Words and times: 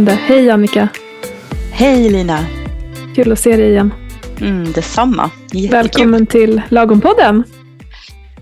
Strålande. 0.00 0.12
Hej 0.12 0.50
Annika. 0.50 0.88
Hej 1.72 2.10
Lina. 2.10 2.38
Kul 3.14 3.32
att 3.32 3.38
se 3.38 3.56
dig 3.56 3.70
igen. 3.70 3.94
Mm, 4.40 4.72
detsamma. 4.72 5.30
Jättekul. 5.52 5.70
Välkommen 5.70 6.26
till 6.26 6.62
Lagompodden. 6.68 7.44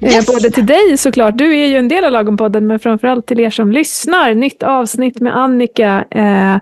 Eh, 0.00 0.14
yes. 0.14 0.26
Både 0.26 0.50
till 0.50 0.66
dig 0.66 0.96
såklart, 0.98 1.38
du 1.38 1.58
är 1.58 1.66
ju 1.66 1.76
en 1.76 1.88
del 1.88 2.04
av 2.04 2.12
Lagompodden, 2.12 2.66
men 2.66 2.78
framförallt 2.78 3.26
till 3.26 3.40
er 3.40 3.50
som 3.50 3.72
lyssnar. 3.72 4.34
Nytt 4.34 4.62
avsnitt 4.62 5.20
med 5.20 5.36
Annika 5.36 6.04
eh, 6.10 6.56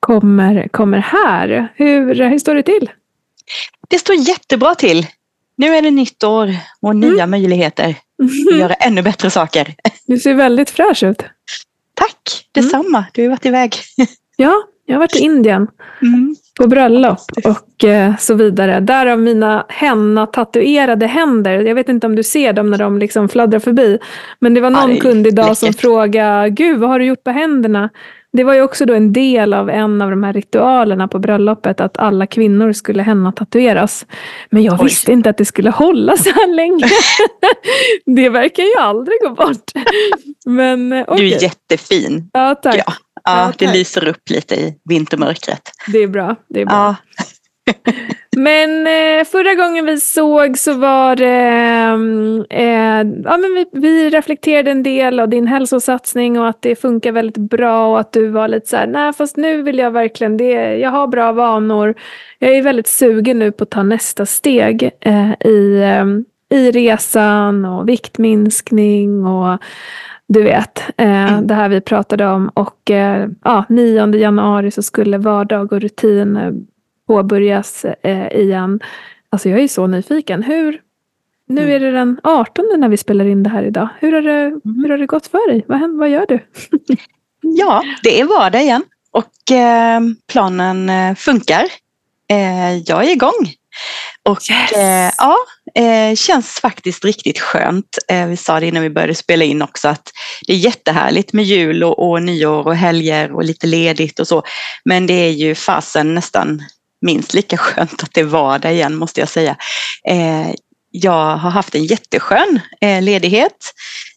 kommer, 0.00 0.68
kommer 0.68 0.98
här. 0.98 1.68
Hur, 1.74 2.14
hur 2.14 2.38
står 2.38 2.54
det 2.54 2.62
till? 2.62 2.90
Det 3.88 3.98
står 3.98 4.16
jättebra 4.16 4.74
till. 4.74 5.06
Nu 5.56 5.76
är 5.76 5.82
det 5.82 5.90
nytt 5.90 6.24
år 6.24 6.56
och 6.80 6.96
nya 6.96 7.22
mm. 7.22 7.30
möjligheter 7.30 7.94
att 8.50 8.58
göra 8.58 8.74
ännu 8.74 9.02
bättre 9.02 9.30
saker. 9.30 9.74
Du 10.06 10.18
ser 10.18 10.34
väldigt 10.34 10.70
fräsch 10.70 11.02
ut. 11.02 11.22
Tack, 11.94 12.48
detsamma. 12.52 12.98
Mm. 12.98 13.10
Du 13.14 13.22
har 13.22 13.30
varit 13.30 13.46
iväg. 13.46 13.76
Ja, 14.42 14.62
jag 14.86 14.94
har 14.94 15.00
varit 15.00 15.16
i 15.16 15.18
Indien. 15.18 15.68
Mm. 16.02 16.36
På 16.60 16.66
bröllop 16.66 17.18
och 17.44 17.84
eh, 17.84 18.16
så 18.16 18.34
vidare. 18.34 18.80
Därav 18.80 19.18
mina 19.18 19.66
henna-tatuerade 19.68 21.06
händer. 21.06 21.60
Jag 21.60 21.74
vet 21.74 21.88
inte 21.88 22.06
om 22.06 22.16
du 22.16 22.22
ser 22.22 22.52
dem 22.52 22.70
när 22.70 22.78
de 22.78 22.98
liksom 22.98 23.28
fladdrar 23.28 23.58
förbi. 23.58 23.98
Men 24.40 24.54
det 24.54 24.60
var 24.60 24.70
någon 24.70 24.94
ja, 24.94 25.00
kund 25.00 25.26
idag 25.26 25.44
läckert. 25.44 25.58
som 25.58 25.72
frågade, 25.72 26.50
Gud 26.50 26.78
vad 26.78 26.90
har 26.90 26.98
du 26.98 27.04
gjort 27.04 27.24
på 27.24 27.30
händerna? 27.30 27.90
Det 28.32 28.44
var 28.44 28.54
ju 28.54 28.62
också 28.62 28.86
då 28.86 28.94
en 28.94 29.12
del 29.12 29.54
av 29.54 29.70
en 29.70 30.02
av 30.02 30.10
de 30.10 30.22
här 30.22 30.32
ritualerna 30.32 31.08
på 31.08 31.18
bröllopet 31.18 31.80
att 31.80 31.98
alla 31.98 32.26
kvinnor 32.26 32.72
skulle 32.72 33.02
henna-tatueras. 33.02 34.06
Men 34.50 34.62
jag 34.62 34.80
Oj. 34.80 34.84
visste 34.84 35.12
inte 35.12 35.30
att 35.30 35.38
det 35.38 35.44
skulle 35.44 35.70
hålla 35.70 36.16
så 36.16 36.30
här 36.30 36.54
länge. 36.54 36.84
det 38.16 38.28
verkar 38.28 38.62
ju 38.62 38.74
aldrig 38.78 39.20
gå 39.20 39.30
bort. 39.30 39.72
Men, 40.46 40.92
okay. 40.92 41.16
Du 41.16 41.36
är 41.36 41.42
jättefin. 41.42 42.30
Ja, 42.32 42.54
tack. 42.54 42.76
Ja. 42.86 42.92
Ja, 43.24 43.52
det 43.58 43.72
lyser 43.72 44.08
upp 44.08 44.30
lite 44.30 44.54
i 44.54 44.74
vintermörkret. 44.84 45.70
Det 45.86 45.98
är 45.98 46.08
bra. 46.08 46.36
Det 46.48 46.60
är 46.60 46.66
bra. 46.66 46.74
Ja. 46.74 46.96
men 48.36 48.86
eh, 48.86 49.24
förra 49.24 49.54
gången 49.54 49.86
vi 49.86 50.00
såg 50.00 50.58
så 50.58 50.74
var 50.74 51.16
det, 51.16 51.26
eh, 52.50 53.22
ja, 53.24 53.36
men 53.36 53.54
vi, 53.54 53.66
vi, 53.72 54.10
reflekterade 54.10 54.70
en 54.70 54.82
del 54.82 55.20
av 55.20 55.28
din 55.28 55.46
hälsosatsning 55.46 56.40
och 56.40 56.48
att 56.48 56.62
det 56.62 56.76
funkar 56.76 57.12
väldigt 57.12 57.36
bra 57.36 57.86
och 57.86 58.00
att 58.00 58.12
du 58.12 58.28
var 58.28 58.48
lite 58.48 58.68
så 58.68 58.76
här, 58.76 58.86
nej 58.86 59.12
fast 59.12 59.36
nu 59.36 59.62
vill 59.62 59.78
jag 59.78 59.90
verkligen 59.90 60.36
det, 60.36 60.76
jag 60.76 60.90
har 60.90 61.06
bra 61.06 61.32
vanor. 61.32 61.94
Jag 62.38 62.56
är 62.56 62.62
väldigt 62.62 62.88
sugen 62.88 63.38
nu 63.38 63.52
på 63.52 63.64
att 63.64 63.70
ta 63.70 63.82
nästa 63.82 64.26
steg 64.26 64.90
eh, 65.00 65.32
i, 65.32 65.82
eh, 65.82 66.58
i 66.58 66.70
resan 66.70 67.64
och 67.64 67.88
viktminskning 67.88 69.26
och 69.26 69.58
du 70.32 70.42
vet, 70.42 70.78
eh, 70.96 71.32
mm. 71.32 71.46
det 71.46 71.54
här 71.54 71.68
vi 71.68 71.80
pratade 71.80 72.26
om. 72.26 72.48
Och 72.48 72.90
eh, 72.90 73.28
ja, 73.44 73.64
9 73.68 74.16
januari 74.16 74.70
så 74.70 74.82
skulle 74.82 75.18
vardag 75.18 75.72
och 75.72 75.80
rutin 75.80 76.36
eh, 76.36 76.52
påbörjas 77.06 77.84
eh, 77.84 78.26
igen. 78.32 78.80
Alltså 79.30 79.48
jag 79.48 79.60
är 79.60 79.68
så 79.68 79.86
nyfiken. 79.86 80.42
Hur, 80.42 80.80
nu 81.46 81.62
mm. 81.62 81.74
är 81.74 81.80
det 81.80 81.90
den 81.90 82.20
18 82.22 82.64
när 82.78 82.88
vi 82.88 82.96
spelar 82.96 83.24
in 83.24 83.42
det 83.42 83.50
här 83.50 83.62
idag. 83.62 83.88
Hur 84.00 84.12
har 84.12 84.22
det, 84.22 84.44
mm. 84.44 84.60
hur 84.64 84.88
har 84.88 84.98
det 84.98 85.06
gått 85.06 85.26
för 85.26 85.48
dig? 85.48 85.64
Vad, 85.68 85.96
vad 85.96 86.10
gör 86.10 86.26
du? 86.28 86.38
ja, 87.40 87.82
det 88.02 88.20
är 88.20 88.24
vardag 88.24 88.62
igen 88.62 88.84
och 89.10 89.56
eh, 89.56 90.00
planen 90.32 90.88
eh, 90.88 91.14
funkar. 91.14 91.64
Jag 92.86 93.04
är 93.04 93.12
igång. 93.12 93.52
Och 94.28 94.38
yes. 94.50 94.72
eh, 94.72 95.12
ja, 95.18 95.36
eh, 95.74 96.14
känns 96.14 96.60
faktiskt 96.60 97.04
riktigt 97.04 97.40
skönt. 97.40 97.98
Eh, 98.08 98.26
vi 98.26 98.36
sa 98.36 98.60
det 98.60 98.66
innan 98.66 98.82
vi 98.82 98.90
började 98.90 99.14
spela 99.14 99.44
in 99.44 99.62
också 99.62 99.88
att 99.88 100.10
det 100.46 100.52
är 100.52 100.56
jättehärligt 100.56 101.32
med 101.32 101.44
jul 101.44 101.84
och, 101.84 102.10
och 102.10 102.22
nyår 102.22 102.66
och 102.66 102.76
helger 102.76 103.32
och 103.32 103.44
lite 103.44 103.66
ledigt 103.66 104.20
och 104.20 104.28
så. 104.28 104.42
Men 104.84 105.06
det 105.06 105.14
är 105.14 105.30
ju 105.30 105.54
fasen 105.54 106.14
nästan 106.14 106.62
minst 107.00 107.34
lika 107.34 107.56
skönt 107.56 108.02
att 108.02 108.14
det 108.14 108.20
är 108.20 108.24
vardag 108.24 108.72
igen 108.72 108.94
måste 108.94 109.20
jag 109.20 109.28
säga. 109.28 109.56
Jag 110.94 111.36
har 111.36 111.50
haft 111.50 111.74
en 111.74 111.84
jätteskön 111.84 112.60
eh, 112.80 113.02
ledighet 113.02 113.72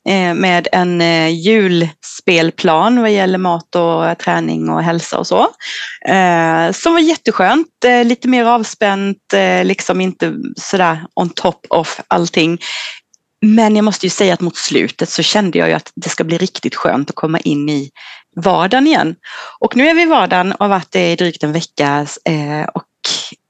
eh, 0.09 0.34
med 0.34 0.68
en 0.72 1.02
eh, 1.02 1.30
julspelplan 1.30 3.02
vad 3.02 3.12
gäller 3.12 3.38
mat 3.38 3.75
och 3.75 4.18
träning 4.18 4.69
och 4.69 4.84
hälsa 4.84 5.18
och 5.18 5.28
så. 5.28 5.47
Som 6.74 6.94
var 6.94 7.00
jätteskönt, 7.00 7.68
lite 8.03 8.28
mer 8.28 8.46
avspänt, 8.46 9.18
liksom 9.63 10.02
inte 10.02 10.34
sådär 10.58 11.06
on 11.13 11.30
top 11.30 11.66
of 11.69 12.00
allting. 12.08 12.62
Men 13.42 13.75
jag 13.75 13.86
måste 13.86 14.06
ju 14.06 14.09
säga 14.09 14.34
att 14.34 14.42
mot 14.42 14.56
slutet 14.56 15.09
så 15.09 15.24
kände 15.24 15.57
jag 15.57 15.68
ju 15.68 15.74
att 15.74 15.92
det 15.96 16.09
ska 16.09 16.24
bli 16.24 16.38
riktigt 16.38 16.75
skönt 16.75 17.09
att 17.09 17.16
komma 17.16 17.40
in 17.40 17.69
i 17.69 17.92
vardagen 18.36 18.88
igen. 18.88 19.16
Och 19.59 19.75
nu 19.75 19.88
är 19.88 19.94
vi 19.94 20.02
i 20.02 20.06
vardagen 20.06 20.52
och 20.52 20.59
har 20.59 20.69
varit 20.69 20.92
det 20.92 21.12
i 21.12 21.16
drygt 21.16 21.44
en 21.44 21.52
vecka 21.52 22.07
och 22.74 22.84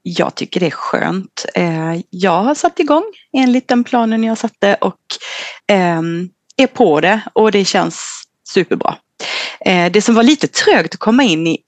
jag 0.08 0.34
tycker 0.34 0.60
det 0.60 0.66
är 0.66 0.70
skönt. 0.70 1.46
Eh, 1.54 2.00
jag 2.10 2.42
har 2.42 2.54
satt 2.54 2.80
igång 2.80 3.04
enligt 3.32 3.68
den 3.68 3.84
planen 3.84 4.24
jag 4.24 4.38
satte 4.38 4.74
och 4.80 5.00
ehm, 5.66 6.28
är 6.56 6.66
på 6.66 7.00
det 7.00 7.20
och 7.32 7.52
det 7.52 7.64
känns 7.64 8.22
superbra. 8.48 8.96
Eh, 9.60 9.92
det 9.92 10.02
som 10.02 10.14
var 10.14 10.22
lite 10.22 10.46
trögt 10.46 10.94
att 10.94 11.00
komma 11.00 11.22
in 11.22 11.46
i, 11.46 11.58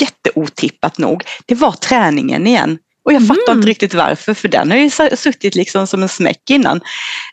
jätteotippat 0.00 0.98
nog, 0.98 1.24
det 1.46 1.54
var 1.54 1.72
träningen 1.72 2.46
igen. 2.46 2.78
Och 3.04 3.12
jag 3.12 3.26
fattar 3.26 3.52
mm. 3.52 3.58
inte 3.58 3.70
riktigt 3.70 3.94
varför, 3.94 4.34
för 4.34 4.48
den 4.48 4.70
har 4.70 4.78
ju 4.78 4.90
suttit 5.16 5.54
liksom 5.54 5.86
som 5.86 6.02
en 6.02 6.08
smäck 6.08 6.50
innan. 6.50 6.76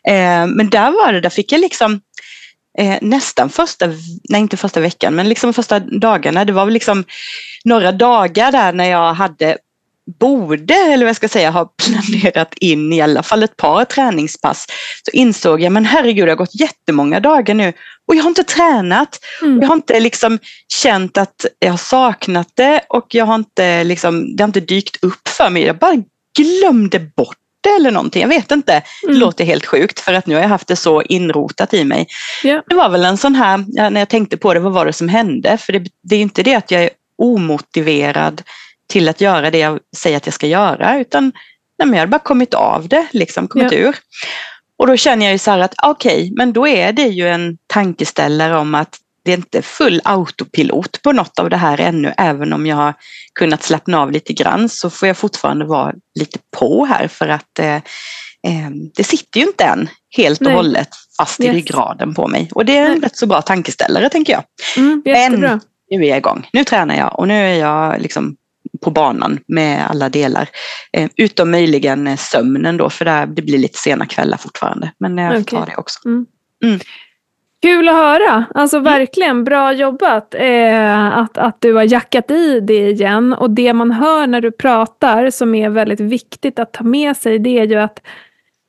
Eh, 0.08 0.46
men 0.46 0.70
där 0.70 0.90
var 0.90 1.12
det, 1.12 1.20
där 1.20 1.30
fick 1.30 1.52
jag 1.52 1.60
liksom 1.60 2.00
nästan 3.00 3.50
första, 3.50 3.86
nej 4.28 4.40
inte 4.40 4.56
första 4.56 4.80
veckan, 4.80 5.14
men 5.14 5.28
liksom 5.28 5.52
första 5.52 5.78
dagarna. 5.80 6.44
Det 6.44 6.52
var 6.52 6.64
väl 6.64 6.74
liksom 6.74 7.04
några 7.64 7.92
dagar 7.92 8.52
där 8.52 8.72
när 8.72 8.90
jag 8.90 9.14
hade 9.14 9.58
borde, 10.20 10.74
eller 10.74 11.04
vad 11.04 11.08
jag 11.08 11.16
ska 11.16 11.28
säga, 11.28 11.50
ha 11.50 11.72
planerat 11.84 12.54
in 12.54 12.92
i 12.92 13.00
alla 13.00 13.22
fall 13.22 13.42
ett 13.42 13.56
par 13.56 13.84
träningspass 13.84 14.66
så 15.04 15.10
insåg 15.10 15.60
jag, 15.60 15.72
men 15.72 15.84
herregud, 15.84 16.26
det 16.26 16.30
har 16.30 16.36
gått 16.36 16.60
jättemånga 16.60 17.20
dagar 17.20 17.54
nu 17.54 17.72
och 18.08 18.14
jag 18.14 18.22
har 18.22 18.28
inte 18.28 18.44
tränat. 18.44 19.18
Mm. 19.42 19.60
Jag 19.60 19.68
har 19.68 19.74
inte 19.74 20.00
liksom 20.00 20.38
känt 20.68 21.18
att 21.18 21.46
jag 21.58 21.70
har 21.70 21.78
saknat 21.78 22.48
det 22.54 22.80
och 22.88 23.06
jag 23.14 23.26
har 23.26 23.34
inte 23.34 23.84
liksom, 23.84 24.36
det 24.36 24.42
har 24.42 24.48
inte 24.48 24.60
dykt 24.60 25.04
upp 25.04 25.28
för 25.28 25.50
mig. 25.50 25.62
Jag 25.62 25.78
bara 25.78 26.02
glömde 26.36 26.98
bort 26.98 27.36
det 27.60 27.70
eller 27.70 27.90
någonting. 27.90 28.22
Jag 28.22 28.28
vet 28.28 28.50
inte. 28.50 28.72
Mm. 28.72 29.14
Det 29.14 29.20
låter 29.20 29.44
helt 29.44 29.66
sjukt 29.66 30.00
för 30.00 30.14
att 30.14 30.26
nu 30.26 30.34
har 30.34 30.42
jag 30.42 30.48
haft 30.48 30.68
det 30.68 30.76
så 30.76 31.02
inrotat 31.02 31.74
i 31.74 31.84
mig. 31.84 32.06
Yeah. 32.44 32.62
Det 32.68 32.74
var 32.74 32.88
väl 32.88 33.04
en 33.04 33.16
sån 33.16 33.34
här, 33.34 33.90
när 33.90 34.00
jag 34.00 34.08
tänkte 34.08 34.36
på 34.36 34.54
det, 34.54 34.60
vad 34.60 34.72
var 34.72 34.86
det 34.86 34.92
som 34.92 35.08
hände? 35.08 35.58
För 35.58 35.72
det, 35.72 35.86
det 36.02 36.16
är 36.16 36.20
inte 36.20 36.42
det 36.42 36.54
att 36.54 36.70
jag 36.70 36.84
är 36.84 36.90
omotiverad 37.18 38.42
till 38.92 39.08
att 39.08 39.20
göra 39.20 39.50
det 39.50 39.58
jag 39.58 39.78
säger 39.96 40.16
att 40.16 40.26
jag 40.26 40.34
ska 40.34 40.46
göra 40.46 40.98
utan 40.98 41.32
nej, 41.78 41.88
jag 41.90 41.98
har 41.98 42.06
bara 42.06 42.18
kommit 42.18 42.54
av 42.54 42.88
det, 42.88 43.06
liksom 43.12 43.48
kommit 43.48 43.72
ja. 43.72 43.78
ur. 43.78 43.96
Och 44.76 44.86
då 44.86 44.96
känner 44.96 45.26
jag 45.26 45.32
ju 45.32 45.38
så 45.38 45.50
här 45.50 45.58
att 45.58 45.74
okej, 45.82 46.12
okay, 46.12 46.32
men 46.36 46.52
då 46.52 46.68
är 46.68 46.92
det 46.92 47.06
ju 47.06 47.28
en 47.28 47.58
tankeställare 47.66 48.58
om 48.58 48.74
att 48.74 48.98
det 49.24 49.32
är 49.32 49.36
inte 49.36 49.62
full 49.62 50.00
autopilot 50.04 51.02
på 51.02 51.12
något 51.12 51.38
av 51.38 51.50
det 51.50 51.56
här 51.56 51.80
ännu, 51.80 52.14
även 52.16 52.52
om 52.52 52.66
jag 52.66 52.76
har 52.76 52.94
kunnat 53.34 53.62
slappna 53.62 54.00
av 54.00 54.12
lite 54.12 54.32
grann 54.32 54.68
så 54.68 54.90
får 54.90 55.08
jag 55.08 55.16
fortfarande 55.16 55.64
vara 55.64 55.92
lite 56.14 56.38
på 56.58 56.84
här 56.84 57.08
för 57.08 57.28
att 57.28 57.58
eh, 57.58 57.76
eh, 57.76 58.70
det 58.96 59.04
sitter 59.04 59.40
ju 59.40 59.46
inte 59.46 59.64
än 59.64 59.88
helt 60.16 60.40
och 60.40 60.46
Nej. 60.46 60.56
hållet 60.56 60.88
fast 61.16 61.40
yes. 61.40 61.50
i 61.50 61.52
ryggraden 61.52 62.14
på 62.14 62.28
mig. 62.28 62.50
Och 62.54 62.64
det 62.64 62.76
är 62.76 62.84
en 62.84 62.90
Nej. 62.90 63.00
rätt 63.00 63.16
så 63.16 63.26
bra 63.26 63.42
tankeställare 63.42 64.08
tänker 64.08 64.32
jag. 64.32 64.44
Mm, 64.76 65.02
Men 65.04 65.60
nu 65.90 66.04
är 66.04 66.08
jag 66.08 66.18
igång, 66.18 66.48
nu 66.52 66.64
tränar 66.64 66.96
jag 66.96 67.18
och 67.18 67.28
nu 67.28 67.34
är 67.34 67.54
jag 67.54 68.00
liksom 68.00 68.36
på 68.80 68.90
banan 68.90 69.38
med 69.46 69.86
alla 69.90 70.08
delar. 70.08 70.48
Eh, 70.92 71.10
utom 71.16 71.50
möjligen 71.50 72.06
eh, 72.06 72.16
sömnen 72.16 72.76
då, 72.76 72.90
för 72.90 73.04
där, 73.04 73.26
det 73.26 73.42
blir 73.42 73.58
lite 73.58 73.78
sena 73.78 74.06
kvällar 74.06 74.36
fortfarande. 74.36 74.92
Men 74.98 75.18
jag 75.18 75.30
okay. 75.30 75.58
tar 75.58 75.66
det 75.66 75.76
också. 75.76 76.08
Mm. 76.08 76.26
Mm. 76.64 76.80
Kul 77.62 77.88
att 77.88 77.94
höra. 77.94 78.44
Alltså 78.54 78.76
mm. 78.76 78.92
verkligen 78.92 79.44
bra 79.44 79.72
jobbat 79.72 80.34
eh, 80.34 81.18
att, 81.18 81.38
att 81.38 81.56
du 81.60 81.74
har 81.74 81.82
jackat 81.82 82.30
i 82.30 82.60
det 82.60 82.90
igen. 82.90 83.32
Och 83.32 83.50
det 83.50 83.72
man 83.72 83.90
hör 83.90 84.26
när 84.26 84.40
du 84.40 84.50
pratar 84.50 85.30
som 85.30 85.54
är 85.54 85.70
väldigt 85.70 86.00
viktigt 86.00 86.58
att 86.58 86.72
ta 86.72 86.84
med 86.84 87.16
sig 87.16 87.38
det 87.38 87.58
är 87.58 87.66
ju 87.66 87.76
att 87.76 88.00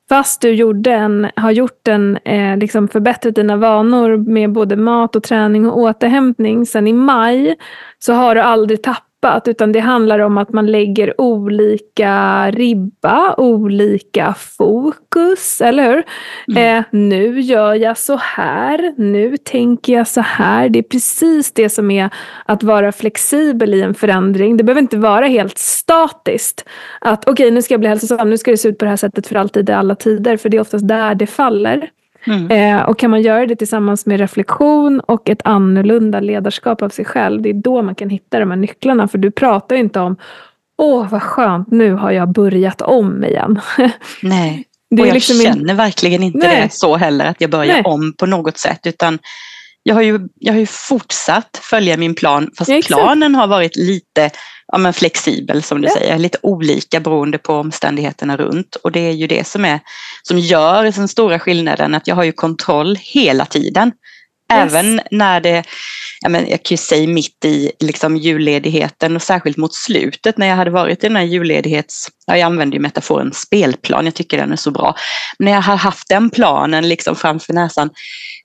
fast 0.09 0.41
du 0.41 0.53
gjorde 0.53 0.94
en, 0.94 1.27
har 1.35 1.51
gjort 1.51 1.88
en, 1.88 2.17
eh, 2.17 2.57
liksom 2.57 2.88
förbättrat 2.88 3.35
dina 3.35 3.57
vanor 3.57 4.17
med 4.17 4.51
både 4.51 4.75
mat 4.75 5.15
och 5.15 5.23
träning 5.23 5.69
och 5.69 5.77
återhämtning 5.77 6.65
sen 6.65 6.88
i 6.88 6.94
maj 6.94 7.55
så 8.00 8.13
har 8.13 8.35
du 8.35 8.41
aldrig 8.41 8.83
tappat 8.83 9.12
tippat, 9.24 9.48
utan 9.48 9.72
det 9.72 9.80
handlar 9.80 10.20
om 10.20 10.38
att 10.38 10.54
man 10.54 10.68
lägger 10.68 11.22
olika 11.22 12.52
ribba, 12.52 13.36
olika 13.38 14.34
fokus, 14.58 15.62
eller 15.62 15.84
hur? 15.84 16.04
Mm. 16.48 16.78
Eh, 16.78 16.86
nu 16.92 17.42
gör 17.42 17.74
jag 17.74 17.98
så 17.98 18.16
här, 18.16 18.94
nu 18.98 19.38
tänker 19.38 19.94
jag 19.94 20.08
så 20.08 20.22
här. 20.22 20.70
Det 20.70 20.80
är 20.80 20.84
precis 20.84 21.52
det 21.52 21.70
som 21.70 21.92
är 21.92 22.10
att 22.46 22.64
vara 22.64 22.92
flexibel 22.92 23.74
i 23.74 23.81
en 23.81 23.94
förändring. 23.94 24.58
Det 24.58 24.64
behöver 24.64 24.81
inte 24.81 24.98
vara 24.98 25.25
helt 25.25 25.58
statiskt. 25.58 26.66
Att 27.02 27.24
okej, 27.24 27.34
okay, 27.34 27.52
nu 27.52 27.62
ska 27.62 27.74
jag 27.74 27.81
bli 27.81 27.90
hälsosam, 27.90 28.30
nu 28.30 28.38
ska 28.38 28.52
det 28.52 28.58
se 28.58 28.70
ut 28.70 28.78
på 28.78 28.86
det 28.86 28.90
här 28.90 28.98
sättet 28.98 29.28
för 29.28 29.36
alltid 29.36 29.70
i 29.70 29.74
alla 29.74 29.96
tider, 29.96 30.38
för 30.38 30.50
det 30.50 30.58
är 30.58 30.62
oftast 30.62 30.88
där 30.88 31.16
det 31.16 31.28
faller. 31.28 31.90
Mm. 32.28 32.52
Eh, 32.52 32.81
och 32.81 33.00
kan 33.00 33.12
man 33.12 33.22
göra 33.22 33.46
det 33.46 33.56
tillsammans 33.56 34.06
med 34.06 34.20
reflektion 34.20 35.00
och 35.00 35.30
ett 35.30 35.42
annorlunda 35.44 36.20
ledarskap 36.20 36.81
av 36.81 36.90
sig 36.90 37.06
själv, 37.06 37.42
det 37.42 37.50
är 37.50 37.54
då 37.54 37.81
man 37.81 37.96
kan 37.96 38.10
hitta 38.10 38.40
de 38.40 38.50
här 38.52 38.58
nycklarna. 38.58 39.08
För 39.08 39.18
du 39.18 39.31
pratar 39.31 39.75
ju 39.75 39.81
inte 39.81 40.00
om 40.00 40.18
Åh, 40.78 41.10
vad 41.10 41.24
skönt, 41.24 41.72
nu 41.72 41.94
har 41.94 42.12
jag 42.12 42.31
börjat 42.31 42.81
om 42.81 43.24
igen. 43.24 43.60
Nej, 44.22 44.66
och 44.92 45.08
jag 45.08 45.14
liksom 45.14 45.36
känner 45.36 45.74
verkligen 45.74 46.24
inte 46.24 46.38
Nej. 46.38 46.62
det 46.62 46.74
så 46.74 46.96
heller, 46.96 47.25
att 47.25 47.42
jag 47.42 47.50
börjar 47.50 47.74
Nej. 47.74 47.84
om 47.86 48.14
på 48.18 48.25
något 48.25 48.58
sätt. 48.58 48.80
Utan 48.88 49.20
jag 49.83 49.95
har, 49.95 50.01
ju, 50.01 50.19
jag 50.39 50.53
har 50.53 50.59
ju 50.59 50.65
fortsatt 50.65 51.59
följa 51.63 51.97
min 51.97 52.15
plan, 52.15 52.51
fast 52.57 52.69
ja, 52.69 52.81
planen 52.85 53.35
har 53.35 53.47
varit 53.47 53.75
lite 53.75 54.30
ja, 54.68 54.77
men 54.77 54.94
flexibel 54.94 55.63
som 55.63 55.81
du 55.81 55.88
ja. 55.88 55.94
säger, 55.94 56.18
lite 56.18 56.38
olika 56.41 57.00
beroende 57.00 57.38
på 57.38 57.53
omständigheterna 57.53 58.38
runt. 58.38 58.75
Och 58.75 58.91
det 58.91 59.00
är 59.00 59.12
ju 59.12 59.27
det 59.27 59.47
som, 59.47 59.65
är, 59.65 59.80
som 60.24 60.39
gör 60.39 60.83
den 60.83 61.07
stora 61.07 61.39
skillnaden, 61.39 61.95
att 61.95 62.07
jag 62.07 62.15
har 62.15 62.24
ju 62.24 62.31
kontroll 62.31 62.97
hela 63.01 63.45
tiden. 63.45 63.91
Även 64.53 65.01
när 65.11 65.41
det, 65.41 65.63
jag, 66.21 66.31
men, 66.31 66.50
jag 66.50 66.63
kan 66.63 66.73
ju 66.75 66.77
säga 66.77 67.07
mitt 67.07 67.45
i 67.45 67.71
liksom 67.79 68.17
julledigheten 68.17 69.15
och 69.15 69.21
särskilt 69.21 69.57
mot 69.57 69.73
slutet 69.73 70.38
när 70.38 70.47
jag 70.47 70.55
hade 70.55 70.71
varit 70.71 71.03
i 71.03 71.07
den 71.07 71.15
här 71.15 71.23
julledighets, 71.23 72.07
ja, 72.27 72.38
jag 72.38 72.45
använder 72.45 72.77
ju 72.77 72.81
metaforen 72.81 73.33
spelplan, 73.33 74.05
jag 74.05 74.13
tycker 74.13 74.38
den 74.38 74.51
är 74.51 74.55
så 74.55 74.71
bra. 74.71 74.95
när 75.39 75.51
jag 75.51 75.61
har 75.61 75.77
haft 75.77 76.09
den 76.09 76.29
planen 76.29 76.89
liksom 76.89 77.15
framför 77.15 77.53
näsan 77.53 77.89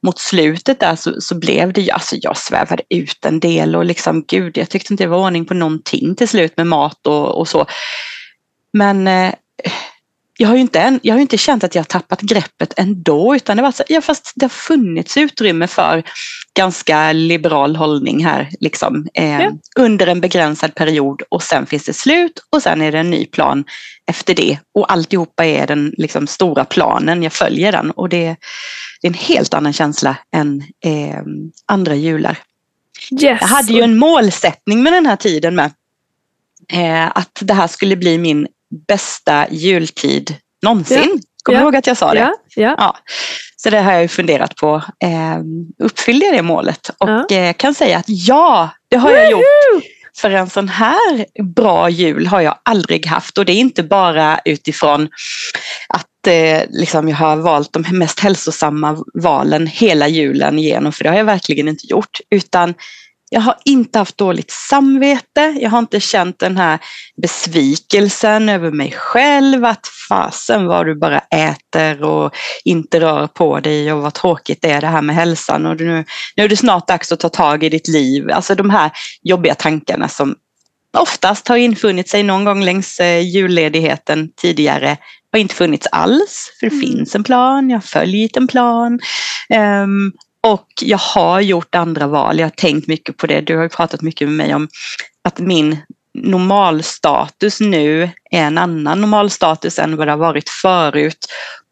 mot 0.03 0.19
slutet 0.19 0.81
där 0.81 0.97
så, 0.97 1.21
så 1.21 1.39
blev 1.39 1.73
det 1.73 1.81
ju, 1.81 1.91
alltså 1.91 2.17
jag 2.17 2.37
svävade 2.37 2.83
ut 2.91 3.25
en 3.25 3.41
del 3.41 3.77
och 3.77 3.85
liksom 3.85 4.25
gud, 4.29 4.59
jag 4.59 4.69
tyckte 4.71 4.93
inte 4.93 5.05
det 5.05 5.09
var 5.09 5.19
ordning 5.19 5.45
på 5.45 5.55
någonting 5.55 6.15
till 6.17 6.29
slut 6.29 6.57
med 6.57 6.67
mat 6.67 7.07
och, 7.07 7.39
och 7.39 7.49
så. 7.49 7.67
Men 8.73 9.09
eh, 9.09 9.35
jag 10.41 10.49
har 10.49 10.55
ju 10.55 10.61
inte, 10.61 10.99
jag 11.03 11.15
har 11.15 11.21
inte 11.21 11.39
känt 11.39 11.65
att 11.65 11.75
jag 11.75 11.83
har 11.83 11.87
tappat 11.87 12.21
greppet 12.21 12.75
ändå 12.77 13.37
utan 13.37 13.57
det 13.57 13.63
var 13.63 13.73
så, 13.73 13.83
ja, 13.89 14.01
fast 14.01 14.33
det 14.35 14.45
har 14.45 14.51
funnits 14.51 15.17
utrymme 15.17 15.67
för 15.67 16.03
ganska 16.55 17.13
liberal 17.13 17.77
hållning 17.77 18.25
här 18.25 18.49
liksom, 18.61 19.09
eh, 19.15 19.41
ja. 19.41 19.53
under 19.79 20.07
en 20.07 20.21
begränsad 20.21 20.75
period 20.75 21.23
och 21.29 21.43
sen 21.43 21.67
finns 21.67 21.85
det 21.85 21.93
slut 21.93 22.39
och 22.51 22.63
sen 22.63 22.83
är 22.83 22.93
det 22.93 22.99
en 22.99 23.11
ny 23.11 23.27
plan 23.27 23.65
efter 24.07 24.35
det 24.35 24.59
och 24.75 24.93
alltihopa 24.93 25.45
är 25.45 25.67
den 25.67 25.95
liksom, 25.97 26.27
stora 26.27 26.65
planen, 26.65 27.23
jag 27.23 27.33
följer 27.33 27.73
den 27.73 27.91
och 27.91 28.09
det, 28.09 28.37
det 29.01 29.07
är 29.07 29.11
en 29.11 29.15
helt 29.15 29.55
annan 29.55 29.73
känsla 29.73 30.17
än 30.33 30.63
eh, 30.85 31.23
andra 31.67 31.95
jular. 31.95 32.39
Yes. 33.13 33.23
Jag 33.23 33.37
hade 33.37 33.73
ju 33.73 33.83
en 33.83 33.99
målsättning 33.99 34.83
med 34.83 34.93
den 34.93 35.07
här 35.07 35.17
tiden 35.17 35.55
med 35.55 35.73
eh, 36.73 37.07
att 37.07 37.39
det 37.41 37.55
här 37.55 37.67
skulle 37.67 37.97
bli 37.97 38.19
min 38.19 38.49
bästa 38.89 39.47
jultid 39.51 40.37
någonsin. 40.63 41.11
Ja. 41.15 41.21
Kommer 41.43 41.59
du 41.59 41.63
ja. 41.63 41.63
ihåg 41.63 41.77
att 41.77 41.87
jag 41.87 41.97
sa 41.97 42.15
det? 42.15 42.21
Ja. 42.21 42.35
ja. 42.57 42.75
Ja. 42.79 42.97
Så 43.57 43.71
det 43.71 43.81
har 43.81 43.93
jag 43.93 44.11
funderat 44.11 44.57
på. 44.57 44.77
Eh, 45.05 45.39
uppfyllde 45.83 46.27
jag 46.27 46.35
det 46.35 46.43
målet? 46.43 46.91
Och 46.99 47.33
eh, 47.33 47.53
kan 47.53 47.75
säga 47.75 47.99
att 47.99 48.05
ja, 48.09 48.71
det 48.89 48.97
har 48.97 49.11
jag 49.11 49.31
gjort. 49.31 49.45
För 50.17 50.31
en 50.31 50.51
sån 50.51 50.69
här 50.69 51.43
bra 51.43 51.91
jul 51.91 52.27
har 52.27 52.41
jag 52.41 52.59
aldrig 52.63 53.07
haft 53.07 53.39
och 53.39 53.45
det 53.45 53.53
är 53.53 53.57
inte 53.57 53.83
bara 53.83 54.41
utifrån 54.45 55.09
att 55.89 56.27
eh, 56.27 56.63
liksom 56.69 57.09
jag 57.09 57.17
har 57.17 57.37
valt 57.37 57.73
de 57.73 57.85
mest 57.99 58.21
hälsosamma 58.21 59.05
valen 59.15 59.67
hela 59.67 60.09
julen 60.09 60.59
igenom, 60.59 60.93
för 60.93 61.05
det 61.05 61.11
har 61.11 61.17
jag 61.17 61.25
verkligen 61.25 61.69
inte 61.69 61.87
gjort, 61.87 62.21
utan 62.31 62.75
jag 63.31 63.41
har 63.41 63.57
inte 63.65 63.99
haft 63.99 64.19
dåligt 64.19 64.51
samvete. 64.51 65.57
Jag 65.61 65.71
har 65.71 65.79
inte 65.79 66.01
känt 66.01 66.39
den 66.39 66.57
här 66.57 66.79
besvikelsen 67.23 68.49
över 68.49 68.71
mig 68.71 68.93
själv 68.97 69.65
att 69.65 69.87
fasen 70.09 70.67
vad 70.67 70.87
du 70.87 70.95
bara 70.95 71.19
äter 71.19 72.03
och 72.03 72.35
inte 72.65 73.01
rör 73.01 73.27
på 73.27 73.61
dig 73.61 73.93
och 73.93 74.03
vad 74.03 74.15
tråkigt 74.15 74.63
det 74.63 74.71
är 74.71 74.81
det 74.81 74.87
här 74.87 75.03
med 75.03 75.17
hälsan 75.17 75.67
och 75.67 75.77
nu, 75.81 76.05
nu 76.37 76.45
är 76.45 76.49
det 76.49 76.57
snart 76.57 76.89
dags 76.89 77.13
att 77.13 77.21
ta 77.21 77.29
tag 77.29 77.65
i 77.65 77.69
ditt 77.69 77.89
liv. 77.89 78.31
Alltså 78.31 78.55
de 78.55 78.71
här 78.71 78.91
jobbiga 79.23 79.55
tankarna 79.55 80.09
som 80.09 80.37
oftast 80.97 81.49
har 81.49 81.57
infunnit 81.57 82.09
sig 82.09 82.23
någon 82.23 82.45
gång 82.45 82.65
längs 82.65 83.01
eh, 83.01 83.21
julledigheten 83.21 84.31
tidigare 84.37 84.97
har 85.33 85.39
inte 85.39 85.55
funnits 85.55 85.87
alls, 85.93 86.57
för 86.61 86.67
det 86.67 86.77
mm. 86.77 86.87
finns 86.87 87.15
en 87.15 87.25
plan, 87.25 87.71
jag 87.71 87.77
har 87.77 87.83
följt 87.83 88.37
en 88.37 88.49
plan. 88.49 89.01
Um, 89.83 90.13
och 90.47 90.69
jag 90.83 90.99
har 90.99 91.41
gjort 91.41 91.75
andra 91.75 92.07
val, 92.07 92.39
jag 92.39 92.47
har 92.47 92.51
tänkt 92.51 92.87
mycket 92.87 93.17
på 93.17 93.27
det. 93.27 93.41
Du 93.41 93.57
har 93.57 93.69
pratat 93.69 94.03
mycket 94.03 94.29
med 94.29 94.37
mig 94.37 94.55
om 94.55 94.69
att 95.25 95.39
min 95.39 95.77
normalstatus 96.15 97.61
nu 97.61 98.03
är 98.31 98.43
en 98.43 98.59
annan 98.59 99.01
normalstatus 99.01 99.79
än 99.79 99.97
vad 99.97 100.07
det 100.07 100.13
har 100.13 100.19
varit 100.19 100.49
förut. 100.49 101.27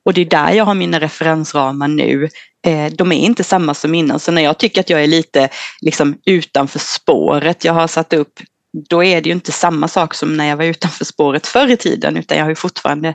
Och 0.04 0.14
det 0.14 0.20
är 0.20 0.24
där 0.24 0.52
jag 0.52 0.64
har 0.64 0.74
mina 0.74 1.00
referensramar 1.00 1.88
nu. 1.88 2.28
Eh, 2.66 2.92
de 2.92 3.12
är 3.12 3.16
inte 3.16 3.44
samma 3.44 3.74
som 3.74 3.94
innan, 3.94 4.20
så 4.20 4.32
när 4.32 4.42
jag 4.42 4.58
tycker 4.58 4.80
att 4.80 4.90
jag 4.90 5.02
är 5.02 5.06
lite 5.06 5.48
liksom 5.80 6.18
utanför 6.24 6.78
spåret 6.78 7.64
jag 7.64 7.72
har 7.72 7.86
satt 7.86 8.12
upp, 8.12 8.40
då 8.88 9.04
är 9.04 9.20
det 9.20 9.28
ju 9.28 9.32
inte 9.34 9.52
samma 9.52 9.88
sak 9.88 10.14
som 10.14 10.36
när 10.36 10.46
jag 10.48 10.56
var 10.56 10.64
utanför 10.64 11.04
spåret 11.04 11.46
förr 11.46 11.70
i 11.70 11.76
tiden, 11.76 12.16
utan 12.16 12.38
jag 12.38 12.44
har 12.44 12.50
ju 12.50 12.56
fortfarande 12.56 13.14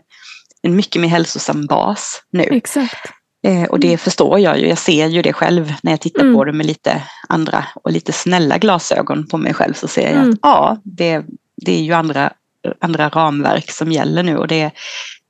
en 0.62 0.76
mycket 0.76 1.02
mer 1.02 1.10
hälsosam 1.10 1.66
bas 1.66 2.22
nu. 2.32 2.44
Exakt. 2.44 3.21
Eh, 3.44 3.64
och 3.64 3.80
det 3.80 3.88
mm. 3.88 3.98
förstår 3.98 4.40
jag 4.40 4.60
ju, 4.60 4.68
jag 4.68 4.78
ser 4.78 5.08
ju 5.08 5.22
det 5.22 5.34
själv 5.34 5.74
när 5.84 5.92
jag 5.92 6.02
tittar 6.02 6.22
mm. 6.22 6.36
på 6.36 6.44
det 6.44 6.54
med 6.54 6.66
lite 6.66 7.02
andra 7.30 7.66
och 7.76 7.92
lite 7.92 8.12
snälla 8.12 8.58
glasögon 8.58 9.28
på 9.28 9.38
mig 9.38 9.54
själv 9.54 9.74
så 9.74 9.88
ser 9.88 10.02
jag 10.02 10.12
mm. 10.12 10.30
att 10.30 10.40
ja, 10.42 10.78
det, 10.84 11.24
det 11.56 11.72
är 11.80 11.82
ju 11.82 11.94
andra, 11.94 12.34
andra 12.80 13.10
ramverk 13.10 13.72
som 13.72 13.92
gäller 13.92 14.24
nu 14.24 14.38
och 14.38 14.48
det, 14.48 14.64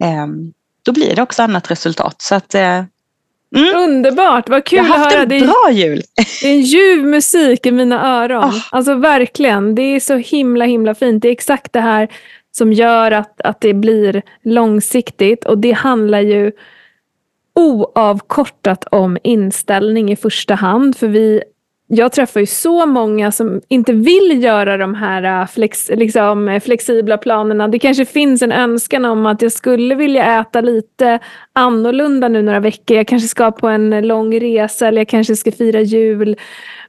eh, 0.04 0.28
då 0.84 0.92
blir 0.92 1.16
det 1.16 1.22
också 1.22 1.44
annat 1.44 1.72
resultat. 1.72 2.22
Så 2.22 2.36
att, 2.36 2.56
eh, 2.56 2.84
Mm. 3.56 3.76
Underbart, 3.76 4.50
vad 4.50 4.66
kul 4.66 4.80
att 4.80 4.88
höra. 4.88 4.98
Jag 4.98 5.04
har 5.04 5.18
haft 5.20 5.32
en 5.32 5.48
bra 5.48 5.72
jul. 5.72 6.02
Det 6.42 6.48
är 6.48 6.54
en 6.54 6.62
ljuv 6.62 7.06
musik 7.06 7.66
i 7.66 7.72
mina 7.72 8.24
öron. 8.24 8.44
Oh. 8.44 8.68
Alltså 8.72 8.96
verkligen, 8.96 9.76
det 9.76 9.82
är 9.82 10.00
så 10.00 10.16
himla 10.16 10.66
himla 10.66 10.96
fint. 10.96 11.22
Det 11.22 11.28
är 11.28 11.32
exakt 11.32 11.74
det 11.74 11.80
här 11.80 12.08
som 12.52 12.74
gör 12.74 13.12
att, 13.12 13.42
att 13.42 13.62
det 13.62 13.74
blir 13.74 14.22
långsiktigt 14.44 15.46
och 15.46 15.58
det 15.58 15.72
handlar 15.72 16.20
ju 16.20 16.52
oavkortat 17.56 18.86
om 18.92 19.18
inställning 19.24 20.12
i 20.12 20.16
första 20.16 20.56
hand. 20.56 20.98
För 20.98 21.08
vi, 21.08 21.44
jag 21.88 22.12
träffar 22.12 22.40
ju 22.40 22.46
så 22.46 22.86
många 22.86 23.32
som 23.32 23.62
inte 23.68 23.94
vill 23.94 24.44
göra 24.44 24.78
de 24.78 24.96
här 24.96 25.42
äh, 25.42 25.48
flex, 25.48 25.90
liksom, 25.90 26.50
äh, 26.50 26.60
flexibla 26.60 27.18
planerna. 27.18 27.68
Det 27.68 27.80
kanske 27.80 28.06
finns 28.06 28.42
en 28.42 28.52
önskan 28.52 29.06
om 29.06 29.26
att 29.26 29.42
jag 29.42 29.52
skulle 29.52 29.96
vilja 29.96 30.40
äta 30.40 30.62
lite 30.62 31.20
annorlunda 31.54 32.28
nu 32.28 32.42
några 32.42 32.60
veckor. 32.60 32.98
Jag 32.98 33.08
kanske 33.08 33.28
ska 33.28 33.52
på 33.52 33.68
en 33.68 34.08
lång 34.08 34.40
resa 34.40 34.88
eller 34.88 35.02
jag 35.02 35.08
kanske 35.08 35.36
ska 35.36 35.52
fira 35.52 35.82
jul. 35.82 36.38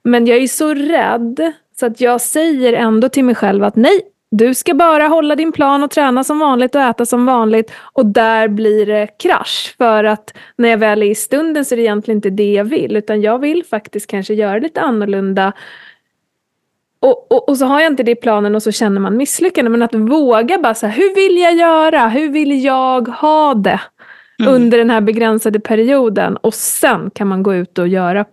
Men 0.05 0.27
jag 0.27 0.39
är 0.39 0.49
så 0.49 0.75
rädd 0.75 1.53
så 1.81 1.87
att 1.87 2.01
jag 2.01 2.21
säger 2.21 2.73
ändå 2.73 3.09
till 3.09 3.25
mig 3.25 3.35
själv 3.35 3.65
att 3.65 3.77
nej, 3.77 4.01
du 4.35 4.55
ska 4.55 4.75
bara 4.75 5.09
hålla 5.09 5.37
din 5.37 5.53
plan 5.53 5.83
och 5.83 5.91
träna 5.91 6.25
som 6.25 6.39
vanligt 6.39 6.75
och 6.75 6.81
äta 6.81 7.07
som 7.07 7.27
vanligt 7.27 7.73
och 7.93 8.07
där 8.07 8.49
blir 8.49 8.87
det 8.87 9.09
krasch. 9.19 9.75
För 9.79 10.05
att 10.05 10.35
när 10.57 10.69
jag 10.69 10.79
väl 10.79 11.03
är 11.03 11.07
i 11.07 11.15
stunden 11.15 11.65
så 11.65 11.75
är 11.75 11.77
det 11.77 11.83
egentligen 11.83 12.19
inte 12.19 12.31
det 12.31 12.53
jag 12.53 12.65
vill 12.65 12.97
utan 12.97 13.21
jag 13.21 13.39
vill 13.39 13.65
faktiskt 13.65 14.07
kanske 14.07 14.35
göra 14.35 14.59
lite 14.59 14.81
annorlunda. 14.81 15.53
Och, 17.01 17.33
och, 17.33 17.49
och 17.49 17.57
så 17.57 17.67
har 17.67 17.81
jag 17.81 17.93
inte 17.93 18.03
det 18.03 18.11
i 18.11 18.17
planen 18.17 18.55
och 18.55 18.63
så 18.63 18.73
känner 18.73 19.01
man 19.01 19.17
misslyckande. 19.17 19.71
Men 19.71 19.83
att 19.83 19.95
våga 19.95 20.59
bara 20.59 20.75
så 20.75 20.87
här, 20.87 20.97
hur 20.97 21.15
vill 21.15 21.39
jag 21.39 21.55
göra? 21.55 22.09
Hur 22.09 22.29
vill 22.29 22.65
jag 22.65 23.09
ha 23.09 23.55
det? 23.55 23.81
Mm. 24.39 24.55
Under 24.55 24.79
den 24.79 24.91
här 24.91 25.01
begränsade 25.01 25.61
perioden 25.61 26.37
och 26.37 26.55
sen 26.55 27.11
kan 27.11 27.29
man 27.29 27.43
gå 27.43 27.55
ut 27.55 27.79
och 27.79 27.89
göra 27.89 28.25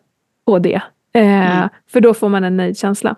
på 0.46 0.60
det. 0.60 0.82
Eh, 1.13 1.58
mm. 1.58 1.70
För 1.91 2.01
då 2.01 2.13
får 2.13 2.29
man 2.29 2.44
en 2.44 2.58
nöjd 2.58 2.77
känsla. 2.77 3.15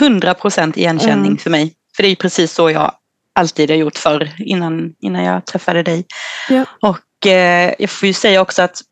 100 0.00 0.34
procent 0.34 0.76
igenkänning 0.76 1.26
mm. 1.26 1.38
för 1.38 1.50
mig. 1.50 1.74
För 1.96 2.02
det 2.02 2.08
är 2.08 2.16
precis 2.16 2.52
så 2.52 2.70
jag 2.70 2.92
alltid 3.32 3.70
har 3.70 3.76
gjort 3.76 3.96
förr 3.98 4.32
innan, 4.38 4.94
innan 5.00 5.24
jag 5.24 5.44
träffade 5.44 5.82
dig. 5.82 6.06
Ja. 6.48 6.64
Och 6.80 7.26
eh, 7.26 7.74
jag 7.78 7.90
får 7.90 8.06
ju 8.06 8.12
säga 8.12 8.40
också 8.40 8.62
att 8.62 8.82